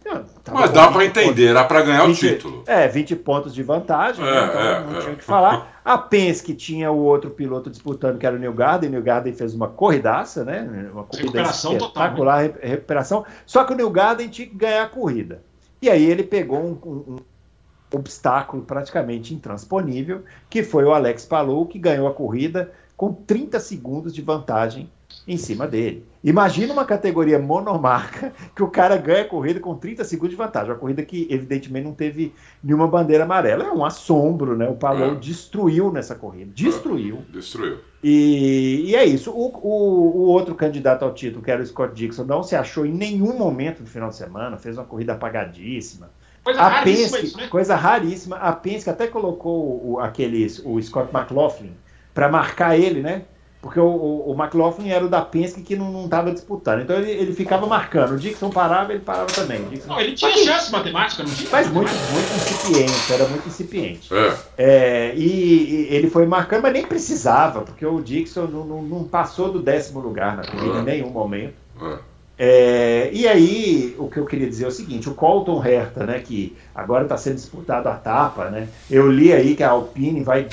[0.52, 2.62] Mas dá para entender, era para ganhar 20, o título.
[2.66, 4.46] É, 20 pontos de vantagem, É, né?
[4.48, 5.00] então é, não é.
[5.00, 5.72] tinha o que falar.
[5.84, 8.88] A Penske tinha o outro piloto disputando, que era o New Garden.
[8.88, 10.62] O New Garden fez uma corridaça, né?
[10.92, 13.24] Uma corrida Recuperação total, espetacular, re- recuperação.
[13.46, 15.42] Só que o New Garden tinha que ganhar a corrida.
[15.80, 21.66] E aí ele pegou um, um- um obstáculo praticamente intransponível, que foi o Alex Palou,
[21.66, 24.90] que ganhou a corrida com 30 segundos de vantagem
[25.26, 26.04] em cima dele.
[26.22, 30.70] Imagina uma categoria monomarca que o cara ganha a corrida com 30 segundos de vantagem.
[30.70, 33.64] Uma corrida que, evidentemente, não teve nenhuma bandeira amarela.
[33.64, 34.68] É um assombro, né?
[34.68, 35.14] O Palou É.
[35.16, 36.50] destruiu nessa corrida.
[36.54, 37.22] Destruiu.
[37.32, 37.78] Destruiu.
[38.02, 39.30] E, e é isso.
[39.32, 42.86] O, o- o outro candidato ao título, que era o Scott Dixon, não se achou
[42.86, 46.08] em nenhum momento do final de semana, fez uma corrida apagadíssima.
[46.44, 47.48] Coisa A raríssima Penske, isso, né?
[47.48, 51.72] coisa raríssima, a Penske até colocou o, aquele, o Scott McLaughlin
[52.14, 53.22] para marcar ele, né?
[53.66, 56.82] Porque o, o, o McLaughlin era o da Penske que não estava disputando.
[56.82, 58.12] Então ele, ele ficava marcando.
[58.12, 59.60] O Dixon parava, ele parava também.
[59.60, 59.88] O Dixon...
[59.88, 61.50] Não, ele tinha chance matemática, não tinha?
[61.50, 64.14] Mas muito, muito incipiente, era muito incipiente.
[64.14, 64.36] É.
[64.56, 69.02] É, e, e ele foi marcando, mas nem precisava, porque o Dixon não, não- não
[69.04, 71.54] passou do décimo lugar na corrida em nenhum momento.
[71.82, 71.96] é.
[72.38, 76.18] É, e aí, o que eu queria dizer é o seguinte: o Colton Herta, né,
[76.20, 80.46] que agora está sendo disputado a tapa, né, eu li aí que a Alpine vai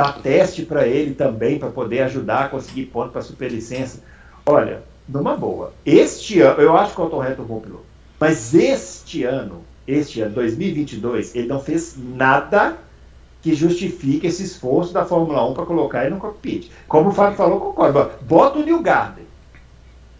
[0.00, 4.00] dar teste para ele também, para poder ajudar a conseguir ponto para superlicença.
[4.46, 7.84] Olha, numa boa, este ano, eu acho que o Herta é um bom piloto,
[8.18, 12.76] mas este ano, este ano, 2022, ele não fez nada
[13.42, 16.70] que justifique esse esforço da Fórmula 1 para colocar ele no cockpit.
[16.86, 18.10] Como o Fábio falou, concordo.
[18.22, 19.24] Bota o New Garden.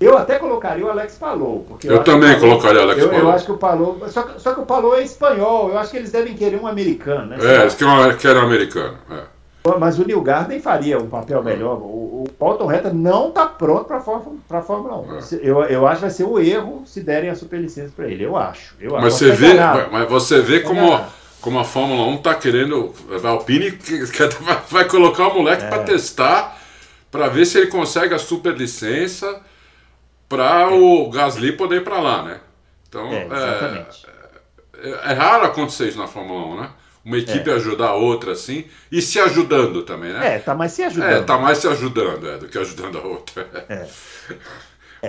[0.00, 1.66] Eu até colocaria o Alex Palou.
[1.68, 3.32] Porque Eu que o também Palou- colocaria Alex eu, eu Palou.
[3.32, 4.08] acho que o Palou.
[4.08, 5.68] Só que, só que o Palou é espanhol.
[5.68, 7.36] Eu acho que eles devem querer um americano, né?
[7.42, 8.96] É, eles queriam, querem um americano.
[9.10, 9.20] É.
[9.78, 11.76] Mas o Neil Garden faria um papel melhor.
[11.76, 13.98] O, o Paulton Reta não está pronto para
[14.58, 15.16] a Fórmula 1.
[15.18, 15.20] É.
[15.20, 18.24] Se- Eu, eu acho que vai ser um erro se derem a superlicença para ele.
[18.24, 18.74] Eu acho.
[18.80, 19.16] Eu Mas acho.
[19.18, 19.54] você vê,
[19.92, 20.98] mas você vê como,
[21.42, 22.94] como a Fórmula 1 tá querendo.
[23.22, 23.70] A Alpine
[24.40, 25.68] vai, vai colocar o moleque É.
[25.68, 26.56] para testar,
[27.10, 29.42] para ver se ele consegue a superlicença
[30.28, 32.38] para o Gasly poder ir para lá, né?
[32.88, 34.06] Então, É, exatamente.
[34.82, 36.70] é, é raro acontecer isso na Fórmula 1, né?
[37.04, 40.36] Uma equipe ajudar a outra assim e se ajudando também, né?
[40.36, 41.10] É, tá mais se ajudando.
[41.10, 43.48] É, tá mais se ajudando é, do que ajudando a outra.
[43.68, 43.88] É,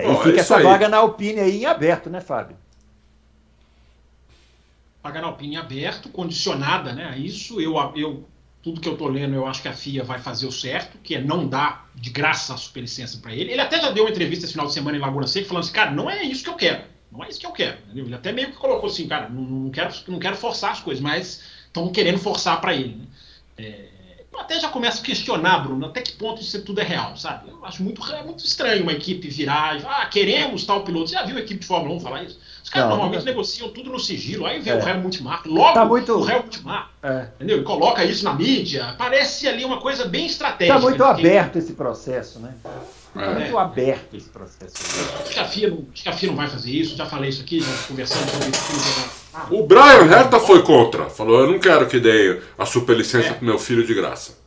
[0.02, 0.62] Bom, e é fica isso essa aí.
[0.62, 2.56] vaga na Alpine aí em aberto, né, Fábio?
[5.02, 7.60] Pagar na Alpine aberto, condicionada né, a isso.
[7.60, 8.26] Eu, eu,
[8.62, 11.14] tudo que eu tô lendo, eu acho que a FIA vai fazer o certo, que
[11.16, 13.52] é não dar de graça a superlicença para ele.
[13.52, 15.72] Ele até já deu uma entrevista esse final de semana em Laguna Seca falando assim,
[15.72, 16.84] cara, não é isso que eu quero.
[17.10, 17.78] Não é isso que eu quero.
[17.84, 18.06] entendeu?
[18.06, 21.02] Ele até meio que colocou assim, cara, não, não quero, não quero forçar as coisas,
[21.02, 22.96] mas estão querendo forçar para ele.
[22.96, 23.06] Né?
[23.58, 23.84] É,
[24.32, 27.50] eu até já começo a questionar, Bruno, até que ponto isso tudo é real, sabe?
[27.50, 31.08] Eu acho muito, é muito estranho uma equipe virar, ah, queremos tal piloto.
[31.08, 32.38] Você já viu a equipe de Fórmula 1 falar isso?
[32.62, 33.30] Os caras Não, normalmente nunca.
[33.30, 34.76] negociam tudo no sigilo, aí vê É.
[34.76, 37.28] o Helmut Marko, logo Tá muito- o Helmut Marko, É.
[37.36, 37.60] entendeu?
[37.60, 40.76] E coloca isso na mídia, parece ali uma coisa bem estratégica.
[40.76, 42.54] Tá muito Porque aberto esse processo, né?
[42.62, 42.70] Tá
[43.22, 43.34] É.
[43.34, 44.72] muito aberto esse processo.
[45.20, 47.28] Acho que, a FIA não, acho que a FIA não vai fazer isso, já falei
[47.28, 48.62] isso aqui, já conversamos sobre isso.
[49.18, 51.08] Ah, O Brian Herta foi contra.
[51.08, 53.32] Falou: eu não quero que dê a superlicença É.
[53.34, 54.40] pro meu filho de graça.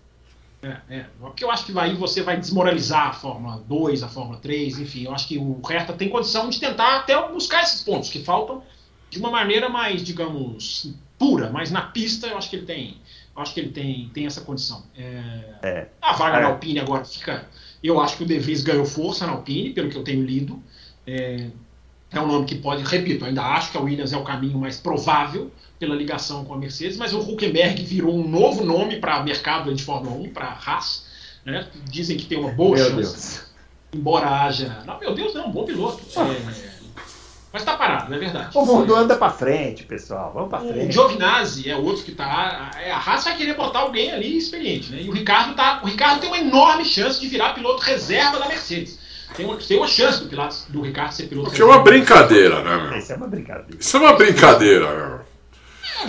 [0.61, 1.05] É, é.
[1.19, 5.05] Porque eu acho que aí você vai desmoralizar a Fórmula 2, a Fórmula 3, enfim.
[5.05, 8.63] Eu acho que o Hertha tem condição de tentar até buscar esses pontos que faltam
[9.09, 12.97] de uma maneira mais, digamos, pura, mas na pista eu acho que ele tem.
[13.35, 14.81] Eu acho que ele tem, tem essa condição.
[14.97, 15.87] É, É.
[16.01, 16.41] A vaga É.
[16.41, 17.47] na Alpine agora fica.
[17.83, 20.61] Eu acho que o De Vries ganhou força na Alpine, pelo que eu tenho lido.
[21.05, 21.47] É,
[22.17, 24.77] é um nome que pode, repito, ainda acho que a Williams é o caminho mais
[24.77, 29.73] provável pela ligação com a Mercedes, mas o Huckenberg virou um novo nome para mercado
[29.73, 31.05] de Fórmula 1, para a Haas.
[31.45, 31.67] Né?
[31.89, 33.41] Dizem que tem uma boa Meu chance, Deus.
[33.93, 34.81] embora haja.
[34.85, 36.01] Não, meu Deus, não, bom piloto.
[36.19, 36.41] É,
[37.53, 38.57] Mas está parado, não é verdade.
[38.57, 40.31] O mundo anda pra frente, pessoal.
[40.33, 40.91] Vamos pra O frente.
[40.91, 42.71] Giovinazzi é outro que tá.
[42.73, 45.01] A a Haas vai querer botar alguém ali experiente, né?
[45.01, 45.79] E o Ricardo tá.
[45.83, 48.99] O Ricardo tem uma enorme chance de virar piloto reserva da Mercedes.
[49.35, 52.61] Tem uma, tem uma chance do, piloto, do Ricardo ser piloto Porque é uma brincadeira,
[52.63, 52.97] né, meu?
[52.99, 53.77] Isso é uma brincadeira.
[53.79, 55.25] Isso é uma brincadeira, meu.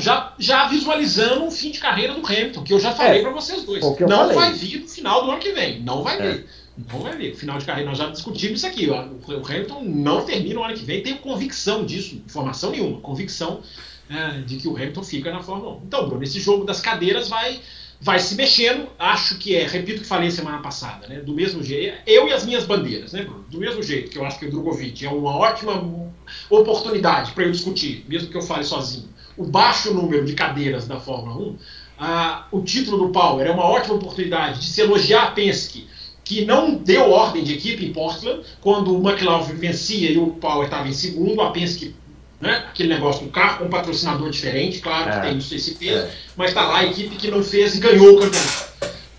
[0.01, 3.31] Já, já visualizando o fim de carreira do Hamilton, que eu já falei É, pra
[3.31, 3.83] vocês dois.
[3.83, 4.35] o Não falei.
[4.37, 5.81] vai vir no final do ano que vem.
[5.83, 6.33] Não vai É.
[6.33, 6.47] vir.
[6.93, 7.35] Não vai vir.
[7.35, 8.91] Final de carreira, nós já discutimos isso aqui.
[8.91, 9.07] Ó.
[9.33, 11.03] O Hamilton não termina no ano que vem.
[11.03, 12.17] Tenho convicção disso.
[12.27, 13.01] Informação nenhuma.
[13.01, 13.61] Convicção
[14.11, 15.83] é, de que o Hamilton fica na Fórmula 1.
[15.87, 17.61] Então, Bruno, esse jogo das cadeiras vai,
[18.01, 18.89] vai se mexendo.
[18.99, 21.21] Acho que é, repito o que falei semana passada, né?
[21.21, 21.99] Do mesmo jeito.
[22.07, 23.45] Eu e as minhas bandeiras, né, Bruno?
[23.51, 25.83] Do mesmo jeito que eu acho que o Drogovic é uma ótima
[26.51, 30.99] oportunidade para eu discutir, mesmo que eu fale sozinho, o baixo número de cadeiras da
[30.99, 31.57] Fórmula 1.
[31.99, 35.87] Ah, o título do Power é uma ótima oportunidade de se elogiar a Penske,
[36.23, 40.65] que não deu ordem de equipe em Portland, quando o McLaughlin vencia e o Power
[40.65, 41.95] estava em segundo, a Penske
[42.41, 42.65] né?
[42.69, 46.11] Aquele negócio do carro com um patrocinador diferente, claro que é, tem esse peso, é.
[46.37, 48.67] mas está lá a equipe que não fez e ganhou o campeonato.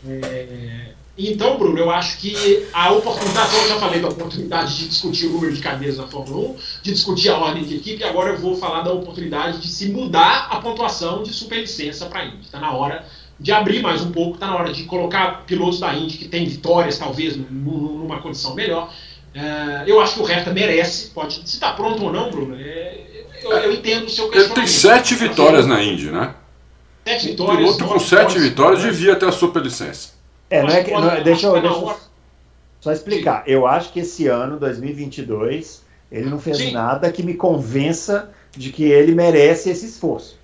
[0.08, 0.78] É,
[1.18, 5.26] então, Bruno, eu acho que a oportunidade, como eu já falei da oportunidade de discutir
[5.26, 8.38] o número de cadeiras na Fórmula 1, de discutir a ordem de equipe, agora eu
[8.38, 12.44] vou falar da oportunidade de se mudar a pontuação de superlicença para a Indy.
[12.44, 13.04] Está na hora
[13.40, 16.46] de abrir mais um pouco, está na hora de colocar pilotos da Indy que têm
[16.46, 18.94] vitórias, talvez, numa condição melhor.
[19.38, 23.02] É, eu acho que o Hertha merece, pode, se está pronto ou não, Bruno, é,
[23.44, 24.58] eu, eu, entendo o seu questionamento.
[24.58, 26.34] Ele tem sete vitórias na Indy, né?
[27.06, 27.56] Sete vitórias.
[27.56, 30.10] O piloto com sete vitórias devia ter a superlicença.
[30.50, 31.98] É, não é que, não, deixa eu, deixa eu
[32.82, 33.44] só explicar.
[33.44, 33.52] Sim.
[33.52, 36.72] Eu acho que esse ano, 2022, ele não fez Sim.
[36.72, 40.36] nada que me convença de que ele merece esse esforço.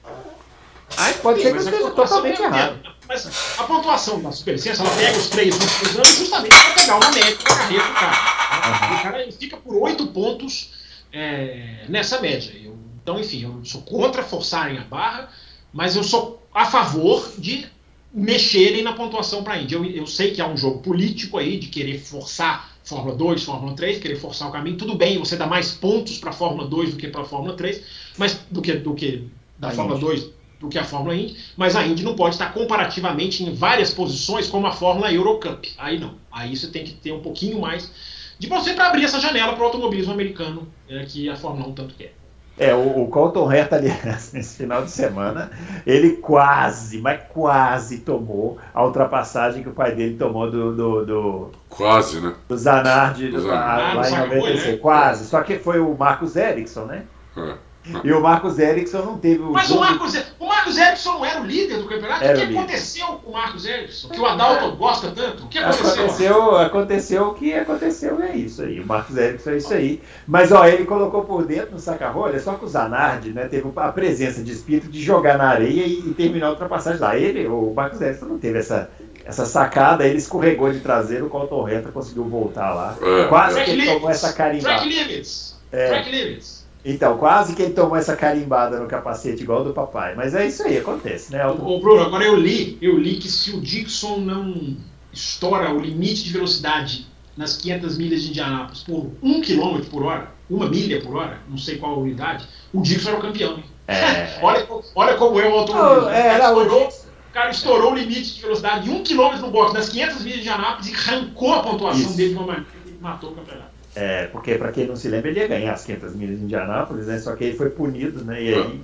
[0.97, 2.93] Aí pode Sim, ser que eu esteja totalmente é, errado.
[3.07, 3.27] Mas
[3.57, 7.35] a pontuação da superlicença, ela pega os três últimos anos justamente para pegar uma média
[7.35, 8.52] da carreira do cara.
[8.66, 8.95] Uhum.
[8.95, 10.72] O cara fica por oito pontos
[11.11, 12.53] é, nessa média.
[12.64, 15.30] Eu, então, enfim, eu sou contra forçarem a barra,
[15.74, 17.66] mas eu sou a favor de
[18.14, 19.74] mexerem na pontuação para a Indy.
[19.74, 23.76] Eu, eu sei que há um jogo político aí de querer forçar Fórmula 2, Fórmula
[23.76, 24.78] 3, querer forçar o caminho.
[24.78, 27.55] Tudo bem, você dá mais pontos para a Fórmula 2 do que para a Fórmula
[27.55, 27.82] 3,
[28.18, 30.05] mas do que, do que da a Fórmula Indy.
[30.05, 33.93] 2 do que a Fórmula Indy, mas a Indy não pode estar comparativamente em várias
[33.93, 35.70] posições como a Fórmula Eurocup.
[35.78, 36.16] Aí não.
[36.32, 37.91] Aí você tem que ter um pouquinho mais
[38.38, 41.73] de você para abrir essa janela para o automobilismo americano, é, que a Fórmula 1
[41.73, 42.13] tanto quer.
[42.57, 45.49] É, o, o Colton Herta, aliás, nesse final de semana,
[45.88, 50.75] ele quase, mas quase tomou a ultrapassagem que o pai dele tomou do.
[50.75, 52.36] do, do quase, né?
[52.47, 53.95] Do Zanardi, do Zanardi.
[53.95, 54.65] lá, em 96.
[54.65, 54.77] Né?
[54.77, 55.25] Quase.
[55.25, 57.03] Só que foi o Marcos Ericsson, né?
[57.36, 57.55] É.
[58.03, 59.51] E o Marcos Erickson não teve o.
[59.51, 62.23] Mas o Marcos, o Marcos Erickson não era o líder do campeonato?
[62.23, 64.09] Era o que aconteceu com o Marcos Erickson?
[64.09, 65.43] Que o Adalto gosta tanto?
[65.43, 65.91] O que aconteceu?
[65.91, 68.79] Aconteceu, aconteceu o que aconteceu, é isso aí.
[68.79, 70.01] O Marcos Erickson é isso aí.
[70.25, 73.91] Mas ó, ele colocou por dentro no saca-rolha, só que o Zanardi né, teve a
[73.91, 77.17] presença de espírito de jogar na areia e, e terminar a ultrapassagem lá.
[77.17, 78.89] Ele, o Marcos Erickson não teve essa,
[79.25, 82.95] essa sacada, ele escorregou de traseiro, o Colton Reta conseguiu voltar lá.
[83.01, 83.63] É, Quase é.
[83.65, 84.75] que ele tomou essa carimbada.
[84.77, 85.55] Track limits.
[85.69, 85.88] É.
[85.89, 86.62] Track limits.
[86.86, 90.15] Então, quase que ele tomou essa carimbada no capacete igual do papai.
[90.15, 91.45] Mas é isso aí, acontece, né?
[91.47, 94.75] Ô, Bruno, agora eu li, eu li que se o Dixon não
[95.13, 97.07] estoura o limite de velocidade
[97.38, 101.57] nas 500 milhas de Indianápolis por 1 km por hora, uma milha por hora, não
[101.57, 103.57] sei qual a unidade, o Dixon era o campeão.
[103.57, 103.63] Hein?
[103.88, 104.39] É.
[104.43, 106.05] olha, olha como é o automobilismo.
[106.05, 109.49] Oh, é, era o, o cara estourou o limite de velocidade de 1 km no
[109.49, 112.17] box nas 500 milhas de Indianápolis e arrancou a pontuação isso.
[112.17, 113.72] dele de uma maneira que matou o campeonato.
[113.95, 117.05] É, porque, para quem não se lembra, ele ia ganhar as 500 milhas de Indianápolis,
[117.07, 117.19] né?
[117.19, 118.41] Só que ele foi punido, né?
[118.41, 118.81] E aí.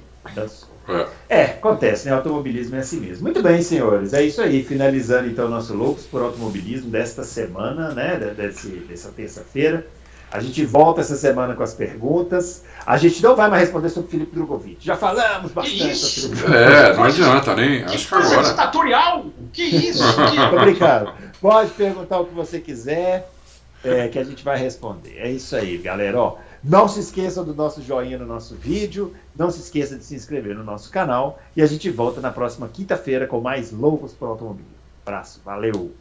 [0.88, 1.07] É.
[1.30, 2.14] é, acontece, né?
[2.14, 3.24] Automobilismo é assim mesmo.
[3.24, 4.14] Muito bem, senhores.
[4.14, 4.64] É isso aí.
[4.64, 8.18] Finalizando então o nosso Loucos por Automobilismo desta semana, né?
[8.36, 9.86] Desse, dessa terça-feira.
[10.32, 12.64] A gente volta essa semana com as perguntas.
[12.86, 14.86] A gente não vai mais responder sobre Felipe Drogovic.
[14.86, 17.84] Já falamos bastante sobre Felipe É, não adianta, nem.
[17.84, 18.49] Acho que agora.
[18.49, 19.26] Ditatorial?
[19.51, 20.03] Que isso?
[20.51, 21.14] Tô brincando.
[21.41, 23.28] Pode perguntar o que você quiser
[23.84, 25.18] é, que a gente vai responder.
[25.18, 26.20] É isso aí, galera.
[26.20, 30.16] Ó, não se esqueçam do nosso joinha no nosso vídeo, não se esqueça de se
[30.16, 34.28] inscrever no nosso canal e a gente volta na próxima quinta-feira com mais Loucos por
[34.28, 34.76] Automobilismo.
[35.06, 35.92] Abraço, valeu!